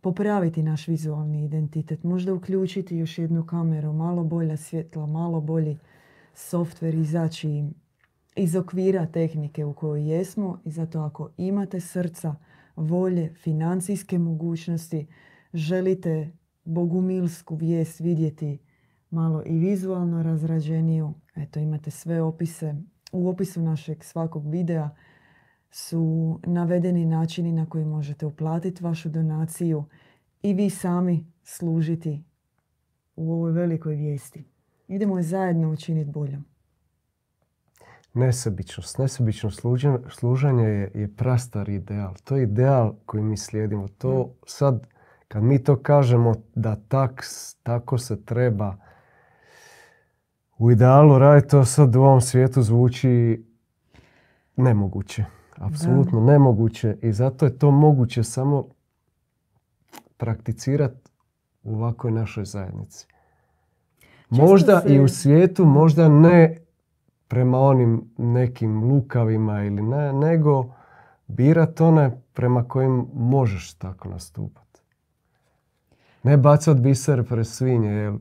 popraviti 0.00 0.62
naš 0.62 0.88
vizualni 0.88 1.44
identitet, 1.44 2.04
možda 2.04 2.34
uključiti 2.34 2.96
još 2.96 3.18
jednu 3.18 3.46
kameru, 3.46 3.92
malo 3.92 4.24
bolja 4.24 4.56
svjetla, 4.56 5.06
malo 5.06 5.40
bolji 5.40 5.78
softver 6.34 6.94
izaći 6.94 7.64
iz 8.36 8.56
okvira 8.56 9.06
tehnike 9.06 9.64
u 9.64 9.74
kojoj 9.74 10.10
jesmo 10.10 10.60
i 10.64 10.70
zato 10.70 11.00
ako 11.00 11.30
imate 11.36 11.80
srca, 11.80 12.34
volje, 12.76 13.34
financijske 13.34 14.18
mogućnosti, 14.18 15.06
želite 15.54 16.32
bogumilsku 16.64 17.56
vijest 17.56 18.00
vidjeti 18.00 18.58
malo 19.10 19.42
i 19.46 19.58
vizualno 19.58 20.22
razrađeniju, 20.22 21.14
eto 21.36 21.60
imate 21.60 21.90
sve 21.90 22.22
opise. 22.22 22.74
U 23.12 23.28
opisu 23.28 23.62
našeg 23.62 24.04
svakog 24.04 24.50
videa 24.50 24.90
su 25.70 26.40
navedeni 26.46 27.06
načini 27.06 27.52
na 27.52 27.66
koji 27.66 27.84
možete 27.84 28.26
uplatiti 28.26 28.84
vašu 28.84 29.08
donaciju 29.08 29.84
i 30.42 30.54
vi 30.54 30.70
sami 30.70 31.26
služiti 31.42 32.24
u 33.16 33.32
ovoj 33.32 33.52
velikoj 33.52 33.94
vijesti. 33.94 34.44
Idemo 34.88 35.16
je 35.16 35.22
zajedno 35.22 35.70
učiniti 35.70 36.10
boljom. 36.10 36.44
Nesebičnost. 38.14 38.98
Nesebično 38.98 39.50
služenje 40.10 40.64
je, 40.64 40.90
je 40.94 41.16
prastar 41.16 41.68
ideal. 41.68 42.14
To 42.24 42.36
je 42.36 42.42
ideal 42.42 42.94
koji 43.06 43.22
mi 43.22 43.36
slijedimo. 43.36 43.88
To 43.88 44.34
sad, 44.46 44.86
kad 45.28 45.42
mi 45.42 45.64
to 45.64 45.82
kažemo 45.82 46.34
da 46.54 46.76
tak, 46.88 47.24
tako 47.62 47.98
se 47.98 48.24
treba 48.24 48.76
u 50.58 50.70
idealu 50.70 51.18
raditi, 51.18 51.50
to 51.50 51.64
sad 51.64 51.96
u 51.96 52.00
ovom 52.00 52.20
svijetu 52.20 52.62
zvuči 52.62 53.44
nemoguće. 54.56 55.24
Apsolutno 55.60 56.20
nemoguće. 56.20 56.96
I 57.02 57.12
zato 57.12 57.44
je 57.44 57.58
to 57.58 57.70
moguće 57.70 58.24
samo 58.24 58.68
prakticirati 60.16 61.10
u 61.62 61.74
ovakvoj 61.74 62.12
našoj 62.12 62.44
zajednici. 62.44 63.06
Možda 64.30 64.82
i 64.86 65.00
u 65.00 65.08
svijetu, 65.08 65.64
možda 65.64 66.08
ne 66.08 66.56
prema 67.28 67.58
onim 67.58 68.10
nekim 68.18 68.84
lukavima 68.84 69.64
ili 69.64 69.82
ne, 69.82 70.12
nego 70.12 70.74
birat 71.26 71.80
one 71.80 72.22
prema 72.32 72.68
kojim 72.68 73.06
možeš 73.14 73.74
tako 73.74 74.08
nastupati. 74.08 74.80
Ne 76.22 76.36
bacat 76.36 76.76
biser 76.76 77.28
pre 77.28 77.44
svinje, 77.44 77.90
jer 77.90 78.14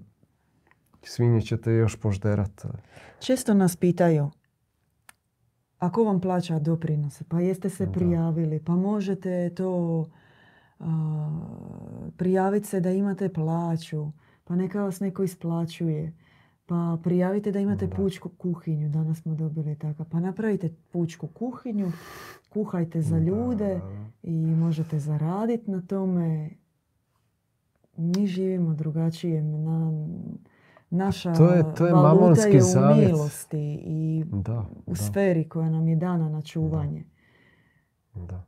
svinje 1.03 1.41
će 1.41 1.57
te 1.57 1.71
još 1.71 1.95
požderati. 1.95 2.67
Često 3.19 3.53
nas 3.53 3.75
pitaju, 3.75 4.31
ako 5.79 6.03
vam 6.03 6.21
plaća 6.21 6.59
doprinose, 6.59 7.23
pa 7.29 7.39
jeste 7.39 7.69
se 7.69 7.91
prijavili, 7.91 8.59
pa 8.65 8.75
možete 8.75 9.49
to 9.49 10.05
uh, 10.79 10.85
prijaviti 12.17 12.67
se 12.67 12.79
da 12.79 12.91
imate 12.91 13.29
plaću 13.29 14.11
pa 14.49 14.55
neka 14.55 14.83
vas 14.83 14.99
neko 14.99 15.23
isplaćuje. 15.23 16.13
Pa 16.65 16.97
prijavite 17.03 17.51
da 17.51 17.59
imate 17.59 17.89
pučku 17.89 18.29
kuhinju. 18.29 18.89
Danas 18.89 19.21
smo 19.21 19.35
dobili 19.35 19.75
takav. 19.75 20.05
Pa 20.11 20.19
napravite 20.19 20.69
pučku 20.91 21.27
kuhinju, 21.27 21.91
kuhajte 22.49 23.01
za 23.01 23.19
ljude 23.19 23.81
i 24.23 24.35
možete 24.35 24.99
zaraditi 24.99 25.71
na 25.71 25.81
tome. 25.81 26.49
Mi 27.97 28.27
živimo 28.27 28.73
drugačije. 28.73 29.43
Na, 29.43 29.91
naša 30.89 31.33
to 31.33 31.51
je, 31.51 31.63
to 31.77 31.87
je 31.87 31.93
valuta 31.93 32.41
je 32.41 32.61
u 32.63 32.95
milosti 32.95 33.81
i 33.85 34.25
u 34.85 34.95
sferi 34.95 35.49
koja 35.49 35.69
nam 35.69 35.87
je 35.87 35.95
dana 35.95 36.29
na 36.29 36.41
čuvanje. 36.41 37.03
Da. 38.13 38.45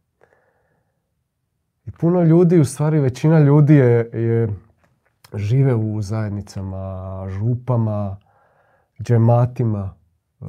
I 1.86 1.92
puno 1.92 2.24
ljudi, 2.24 2.60
u 2.60 2.66
stvari 2.66 3.00
većina 3.00 3.40
ljudi 3.40 3.76
je, 3.76 4.10
je 4.14 4.50
žive 5.34 5.76
u 5.76 6.02
zajednicama, 6.02 7.26
župama, 7.30 8.18
džematima. 9.02 9.94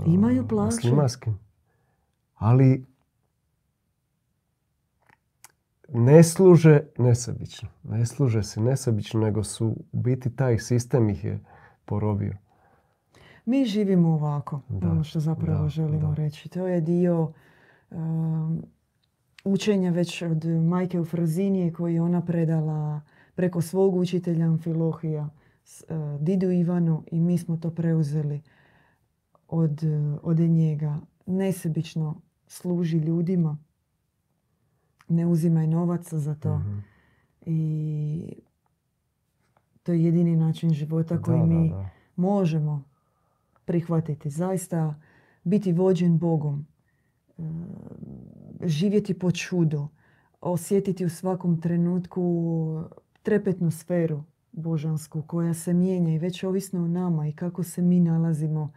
Imaju 0.06 0.48
plaće. 0.48 0.90
Ali 2.34 2.84
ne 5.88 6.22
služe 6.22 6.80
nesebično. 6.98 7.68
Ne 7.82 8.06
služe 8.06 8.42
se 8.42 8.60
nesebično, 8.60 9.20
nego 9.20 9.44
su 9.44 9.66
u 9.66 9.84
biti 9.92 10.36
taj 10.36 10.58
sistem 10.58 11.10
ih 11.10 11.24
je 11.24 11.40
porobio. 11.84 12.36
Mi 13.44 13.64
živimo 13.64 14.08
ovako, 14.08 14.60
da, 14.68 14.90
ono 14.90 15.04
što 15.04 15.20
zapravo 15.20 15.68
želimo 15.68 16.14
reći. 16.14 16.48
To 16.48 16.66
je 16.66 16.80
dio 16.80 17.32
um, 17.90 18.62
učenja 19.44 19.90
već 19.90 20.22
od 20.22 20.44
majke 20.44 21.00
u 21.00 21.04
Frazinije 21.04 21.72
koji 21.72 21.94
je 21.94 22.02
ona 22.02 22.24
predala 22.24 23.00
preko 23.34 23.60
svog 23.60 23.96
učitelja 23.96 24.46
Amfilohija, 24.46 25.28
e, 25.88 25.94
Didu 26.20 26.50
Ivanu 26.50 27.02
i 27.10 27.20
mi 27.20 27.38
smo 27.38 27.56
to 27.56 27.70
preuzeli 27.70 28.42
od, 29.48 29.80
od 30.22 30.38
njega. 30.38 31.00
Nesebično 31.26 32.20
služi 32.46 32.98
ljudima. 32.98 33.58
ne 35.08 35.26
uzimaj 35.26 35.66
novac 35.66 36.12
za 36.12 36.34
to. 36.34 36.58
Mhm. 36.58 36.78
I 37.46 38.42
to 39.82 39.92
je 39.92 40.04
jedini 40.04 40.36
način 40.36 40.70
života 40.70 41.22
koji 41.22 41.38
Da, 41.40 41.46
da, 41.46 41.52
mi 41.52 41.70
da. 41.70 41.88
možemo 42.16 42.84
prihvatiti. 43.64 44.30
Zaista 44.30 44.94
biti 45.44 45.72
vođen 45.72 46.18
Bogom. 46.18 46.66
E, 47.38 47.42
Živjeti 48.64 49.18
po 49.18 49.30
čudu. 49.30 49.88
Osjetiti 50.40 51.04
u 51.04 51.10
svakom 51.10 51.60
trenutku 51.60 52.84
trepetnu 53.22 53.70
sferu 53.70 54.22
božansku 54.52 55.22
koja 55.26 55.54
se 55.54 55.74
mijenja 55.74 56.14
i 56.14 56.18
već 56.18 56.44
ovisno 56.44 56.84
o 56.84 56.88
nama 56.88 57.28
i 57.28 57.32
kako 57.32 57.62
se 57.62 57.82
mi 57.82 58.00
nalazimo 58.00 58.72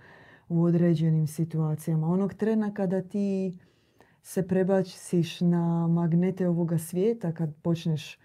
u 0.50 0.64
određenim 0.64 1.28
situacijama. 1.28 2.08
Onog 2.08 2.34
trena 2.34 2.74
kada 2.74 3.02
ti 3.02 3.58
se 4.24 4.48
prebaciš 4.48 5.42
na 5.42 5.88
magnete 5.88 6.48
ovoga 6.48 6.78
svijeta, 6.78 7.32
kad 7.32 7.56
počneš 7.62 8.18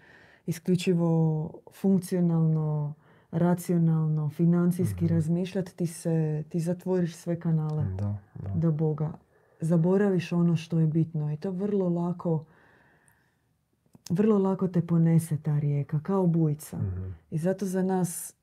isključivo 0.45 1.49
funkcionalno, 1.73 2.93
racionalno, 3.31 4.29
financijski 4.29 5.05
Mhm. 5.05 5.13
razmišljati, 5.13 5.75
ti, 5.75 5.87
se, 5.87 6.43
ti 6.49 6.59
zatvoriš 6.59 7.15
sve 7.15 7.39
kanale 7.39 7.85
Da, 7.85 8.17
da. 8.35 8.49
do 8.49 8.71
Boga. 8.71 9.11
Zaboraviš 9.61 10.31
ono 10.31 10.55
što 10.55 10.79
je 10.79 10.87
bitno 10.87 11.33
i 11.33 11.37
to 11.37 11.51
vrlo 11.51 11.89
lako 11.89 12.45
vrlo 14.09 14.37
lako 14.39 14.67
te 14.67 14.81
ponese 14.81 15.37
ta 15.37 15.59
rijeka, 15.59 15.99
kao 15.99 16.27
bujica. 16.27 16.77
Mhm. 16.77 17.09
I 17.31 17.37
zato 17.37 17.65
za 17.65 17.83
nas 17.83 18.35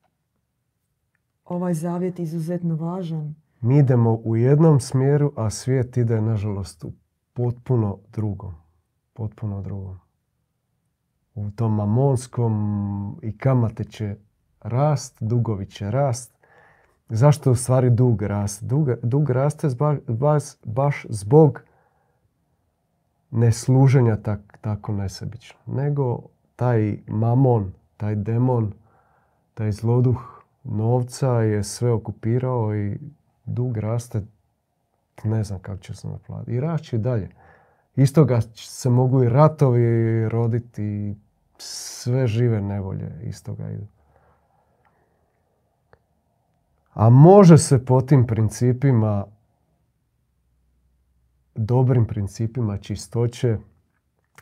ovaj 1.45 1.73
zavjet 1.73 2.19
izuzetno 2.19 2.75
važan. 2.75 3.35
Mi 3.61 3.77
idemo 3.77 4.13
u 4.15 4.35
jednom 4.35 4.79
smjeru, 4.79 5.33
a 5.35 5.49
svijet 5.49 5.97
ide, 5.97 6.21
nažalost, 6.21 6.83
u 6.83 6.91
potpuno 7.33 7.97
drugom. 8.11 8.53
Potpuno 9.13 9.61
drugom. 9.61 9.99
U 11.35 11.51
tom 11.51 11.75
mamonskom 11.75 13.19
i 13.21 13.37
kamate 13.37 13.83
će 13.83 14.15
rast, 14.61 15.17
dugovi 15.19 15.65
će 15.65 15.91
rast. 15.91 16.39
Zašto 17.09 17.51
u 17.51 17.55
stvari 17.55 17.89
dug 17.89 18.21
raste? 18.21 18.65
Dug, 18.65 18.89
dug 19.03 19.29
raste 19.29 19.69
zba- 19.69 19.99
baš, 20.63 21.05
zbog 21.09 21.61
nesluženja 23.31 24.17
tak, 24.17 24.57
tako 24.61 24.93
nesebično. 24.93 25.59
Nego 25.65 26.21
taj 26.55 26.97
mamon, 27.07 27.71
taj 27.97 28.15
demon, 28.15 28.73
taj 29.53 29.71
zloduh 29.71 30.41
novca 30.63 31.31
je 31.31 31.63
sve 31.63 31.91
okupirao 31.91 32.75
i 32.75 32.99
dug 33.45 33.77
raste, 33.77 34.21
ne 35.23 35.43
znam 35.43 35.59
kako 35.59 35.77
će 35.77 35.95
se 35.95 36.07
naplatiti. 36.07 36.51
I 36.51 36.59
raći 36.59 36.95
i 36.95 36.99
dalje. 36.99 37.29
Iz 37.99 38.13
toga 38.13 38.41
se 38.55 38.89
mogu 38.89 39.23
i 39.23 39.29
ratovi 39.29 40.29
roditi 40.29 40.83
i 40.83 41.15
sve 41.57 42.27
žive 42.27 42.61
nevolje 42.61 43.19
iz 43.23 43.43
toga 43.43 43.69
idu. 43.69 43.87
A 46.93 47.09
može 47.09 47.57
se 47.57 47.85
po 47.85 48.01
tim 48.01 48.27
principima, 48.27 49.25
dobrim 51.55 52.05
principima 52.05 52.77
čistoće, 52.77 53.57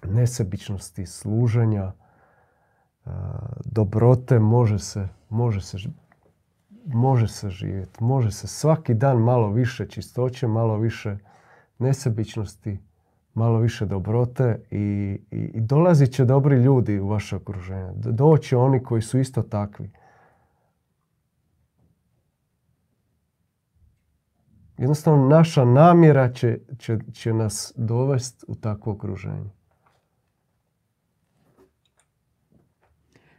nesebičnosti, 0.04 1.06
služenja, 1.06 1.92
a, 3.06 3.40
dobrote, 3.66 4.40
može 4.40 4.80
se, 4.80 5.08
može 5.30 5.62
se, 5.62 5.78
može 6.86 7.28
se 7.28 7.50
živjeti. 7.50 8.04
Može 8.04 8.32
se 8.32 8.48
svaki 8.48 8.94
dan 8.94 9.18
malo 9.18 9.52
više 9.52 9.88
čistoće, 9.88 10.48
malo 10.48 10.78
više 10.78 11.18
nesebičnosti, 11.80 12.80
malo 13.38 13.60
više 13.60 13.86
dobrote 13.86 14.60
i, 14.72 15.18
i, 15.32 15.38
i 15.38 15.62
dolazit 15.62 16.12
će 16.14 16.26
dobri 16.26 16.56
ljudi 16.56 17.00
u 17.00 17.08
vaše 17.08 17.36
okruženje. 17.36 17.92
Doći 17.96 18.56
oni 18.56 18.84
koji 18.84 19.02
su 19.02 19.20
isto 19.20 19.42
takvi. 19.42 19.92
Jednostavno 24.78 25.28
naša 25.28 25.66
namjera 25.66 26.34
će, 26.34 26.60
će, 26.78 27.00
će 27.14 27.34
nas 27.34 27.74
dovesti 27.76 28.46
u 28.48 28.56
takvo 28.56 28.94
okruženje. 28.94 29.50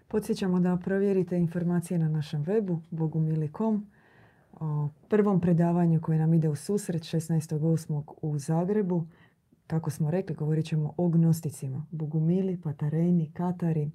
Podsjećamo 0.09 0.61
da 0.61 0.79
provjerite 0.85 1.39
informacije 1.39 1.99
na 1.99 2.09
našem 2.09 2.45
webu 2.45 2.81
bogumili.com 2.91 3.87
o 4.61 4.89
prvom 5.09 5.41
predavanju 5.41 6.01
koje 6.01 6.19
nam 6.19 6.35
ide 6.35 6.49
u 6.49 6.57
susret 6.57 7.03
16.8. 7.03 8.03
u 8.23 8.39
Zagrebu. 8.39 9.07
Kako 9.69 9.91
smo 9.91 10.11
rekli, 10.11 10.37
govorit 10.37 10.67
ćemo 10.67 10.95
o 10.97 11.09
gnosticima. 11.09 11.87
Bogumili, 11.91 12.61
patareni, 12.61 13.31
katari, 13.33 13.91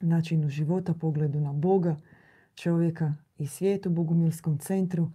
načinu 0.00 0.48
života, 0.48 0.94
pogledu 0.94 1.40
na 1.40 1.52
Boga, 1.52 1.96
čovjeka 2.54 3.14
i 3.38 3.46
svijet 3.46 3.86
u 3.86 3.90
Bogumilskom 3.90 4.58
centru. 4.58 5.10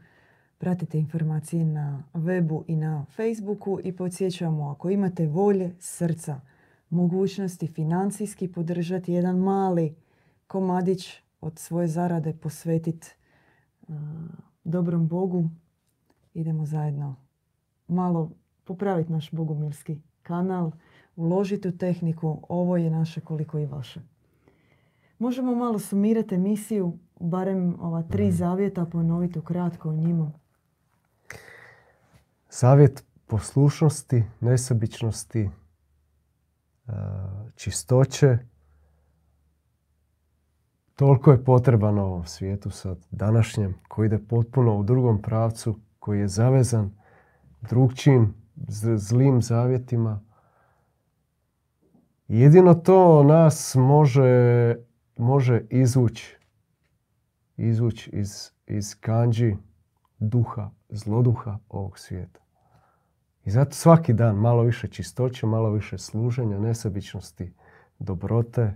Pratite 0.58 1.00
informacije 1.00 1.66
na 1.66 2.04
webu 2.14 2.64
i 2.68 2.76
na 2.76 3.06
Facebooku 3.16 3.80
i 3.84 3.96
podsjećamo 3.96 4.70
ako 4.70 4.90
imate 4.90 5.28
volje, 5.28 5.76
srca, 5.80 6.42
mogućnosti 6.90 7.68
financijski 7.68 8.48
podržati 8.48 9.14
jedan 9.14 9.38
mali 9.38 9.96
komadić 10.48 11.14
od 11.42 11.60
svoje 11.60 11.88
zarade 11.88 12.34
posvetiti 12.34 13.08
dobrom 14.64 15.08
Bogu. 15.08 15.50
Idemo 16.34 16.66
zajedno 16.66 17.16
malo 17.88 18.32
popraviti 18.66 19.12
naš 19.12 19.32
bogumilski 19.32 20.02
kanal, 20.24 20.72
uložiti 21.16 21.68
u 21.68 21.78
tehniku. 21.78 22.46
Ovo 22.50 22.78
je 22.78 22.90
naše 22.90 23.22
koliko 23.22 23.60
i 23.60 23.66
vaše. 23.66 24.02
Možemo 25.20 25.56
malo 25.56 25.80
sumirati 25.80 26.36
emisiju, 26.36 26.98
barem 27.20 27.76
ova 27.80 28.04
tri 28.04 28.32
zavjeta, 28.32 28.86
ponoviti 28.86 29.40
ukratko 29.40 29.90
o 29.90 29.96
njima. 29.96 30.32
Savjet 32.50 33.06
poslušnosti, 33.28 34.24
nesebičnosti, 34.40 35.40
e, 35.40 35.50
čistoće. 37.56 38.38
Toliko 40.96 41.32
je 41.32 41.44
potreban 41.44 42.00
ovom 42.00 42.26
svijetu 42.26 42.70
sad, 42.70 42.98
današnjem, 43.12 43.76
koji 43.88 44.06
ide 44.06 44.20
potpuno 44.20 44.78
u 44.78 44.84
drugom 44.84 45.22
pravcu, 45.22 45.80
koji 46.00 46.20
je 46.20 46.28
zavezan 46.28 46.92
drugčijim 47.62 48.34
zlim 48.98 49.42
zavjetima. 49.42 50.22
Jedino 52.28 52.74
to 52.74 53.24
nas 53.24 53.76
može, 53.76 54.76
može 55.18 55.62
izvući 55.70 56.38
izvući 57.58 58.10
iz, 58.14 58.52
iz 58.68 58.96
kanđi 59.00 59.56
duha, 60.20 60.70
zloduha 60.90 61.60
ovog 61.70 62.00
svijeta. 62.00 62.40
I 63.46 63.52
zato 63.52 63.72
svaki 63.72 64.14
dan 64.14 64.36
malo 64.36 64.64
više 64.64 64.88
čistoće, 64.88 65.46
malo 65.46 65.70
više 65.70 65.98
služenja, 65.98 66.60
nesebičnosti, 66.60 67.54
dobrote 68.00 68.76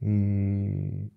i 0.00 1.10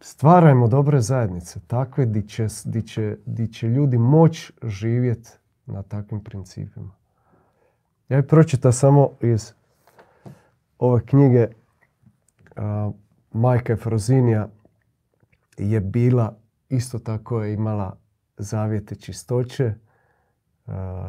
stvarajmo 0.00 0.68
dobre 0.68 1.00
zajednice, 1.00 1.60
takve 1.66 2.06
di 2.06 2.28
će, 2.28 2.46
di 2.64 2.82
će, 2.82 3.16
di 3.26 3.52
će 3.52 3.68
ljudi 3.68 3.98
moć 3.98 4.52
živjeti 4.62 5.30
na 5.68 5.82
takvim 5.82 6.24
principima. 6.24 6.90
Ja 8.08 8.20
bih 8.20 8.28
pročitao 8.28 8.72
samo 8.72 9.10
iz 9.20 9.52
ove 10.78 11.06
knjige 11.06 11.48
Majka 13.32 13.76
Frozinija 13.76 14.48
je 15.56 15.80
bila, 15.80 16.38
isto 16.68 16.98
tako 16.98 17.42
je 17.42 17.54
imala 17.54 17.96
zavjete 18.36 18.94
čistoće, 18.94 19.74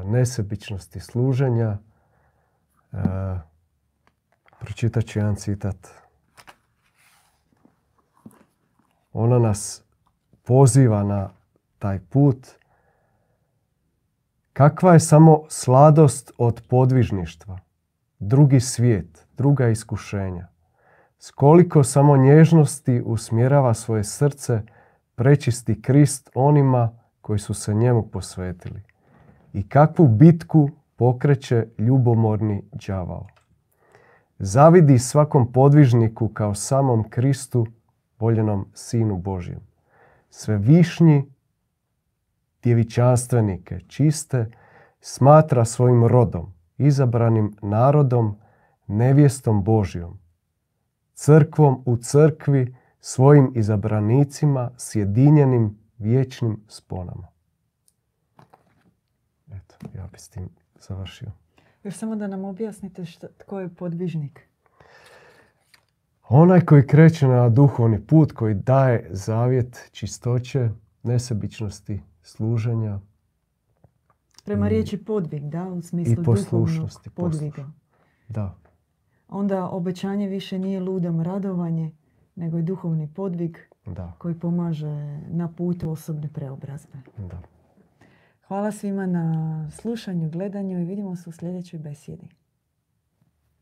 nesebičnosti 0.06 1.00
služenja. 1.00 1.78
Pročitat 4.60 5.06
ću 5.06 5.20
jedan 5.20 5.36
citat. 5.36 5.88
Ona 9.14 9.40
nas 9.40 9.84
poziva 10.44 11.04
na 11.04 11.30
taj 11.80 12.00
put. 12.00 12.59
Kakva 14.60 14.94
je 14.94 15.00
samo 15.00 15.44
sladost 15.50 16.32
od 16.38 16.62
podvižništva, 16.70 17.60
drugi 18.20 18.60
svijet, 18.60 19.28
druga 19.38 19.68
iskušenja. 19.68 20.48
S 21.20 21.32
koliko 21.32 21.84
samo 21.84 22.18
nježnosti 22.18 23.02
usmjerava 23.06 23.74
svoje 23.74 24.04
srce 24.04 24.62
prečisti 25.16 25.82
Krist 25.82 26.30
onima 26.34 27.00
koji 27.22 27.40
su 27.40 27.54
se 27.54 27.74
njemu 27.74 28.08
posvetili. 28.08 28.82
I 29.54 29.70
kakvu 29.70 30.08
bitku 30.08 30.70
pokreće 30.96 31.68
ljubomorni 31.78 32.64
đavao. 32.88 33.28
Zavidi 34.40 35.00
svakom 35.00 35.52
podvižniku 35.52 36.28
kao 36.28 36.56
samom 36.56 37.10
Kristu, 37.10 37.68
voljenom 38.20 38.68
Sinu 38.74 39.18
Božjem. 39.18 39.62
Sve 40.30 40.58
višnji 40.58 41.34
djevičanstvenike 42.64 43.80
čiste 43.88 44.52
smatra 45.02 45.66
svojim 45.66 46.08
rodom, 46.08 46.54
izabranim 46.78 47.56
narodom 47.62 48.38
nevjestom 48.88 49.64
Božjom, 49.64 50.20
crkvom 51.14 51.84
u 51.86 51.98
crkvi, 51.98 52.76
svojim 53.00 53.52
izabranicima, 53.56 54.72
sjedinjenim 54.78 55.78
vječnim 55.98 56.64
sponama. 56.68 57.28
Eto, 59.48 59.76
ja 59.96 60.08
bi 60.12 60.20
s 60.20 60.30
tim 60.30 60.50
završio. 60.88 61.32
Još 61.84 61.96
samo 61.96 62.16
da 62.16 62.28
nam 62.28 62.46
objasnite 62.46 63.06
šta, 63.06 63.28
tko 63.38 63.60
je 63.60 63.76
podvižnik. 63.76 64.50
Onaj 66.30 66.62
koji 66.62 66.88
kreće 66.88 67.28
na 67.28 67.50
duhovni 67.50 68.08
put, 68.08 68.32
koji 68.32 68.54
daje 68.56 69.08
zavjet 69.12 69.90
čistoće, 69.92 70.70
nesebičnosti, 71.04 72.02
služenja 72.30 73.00
Prema 74.46 74.68
riječi 74.68 74.98
podvig, 75.06 75.44
da, 75.44 75.68
u 75.68 75.82
smislu 75.82 76.22
i 76.22 76.26
poslušnosti. 76.26 77.10
podviga. 77.10 77.72
Da, 78.28 78.56
Onda 79.30 79.70
obećanje 79.70 80.28
više 80.28 80.60
nije 80.60 80.80
ludom 80.80 81.22
radovanje, 81.22 81.92
nego 82.36 82.58
je 82.58 82.64
duhovni 82.64 83.14
podvig 83.14 83.58
da, 83.86 84.14
koji 84.18 84.40
pomaže 84.40 85.20
na 85.28 85.52
putu 85.58 85.92
osobne 85.92 86.30
preobrazbe. 86.34 86.98
da. 87.18 87.42
Hvala 88.48 88.72
svima 88.72 89.06
na 89.06 89.68
slušanju, 89.72 90.30
gledanju 90.30 90.82
i 90.82 90.86
vidimo 90.86 91.16
se 91.16 91.30
u 91.30 91.34
sljedećoj 91.34 91.80
besjedi. 91.80 92.28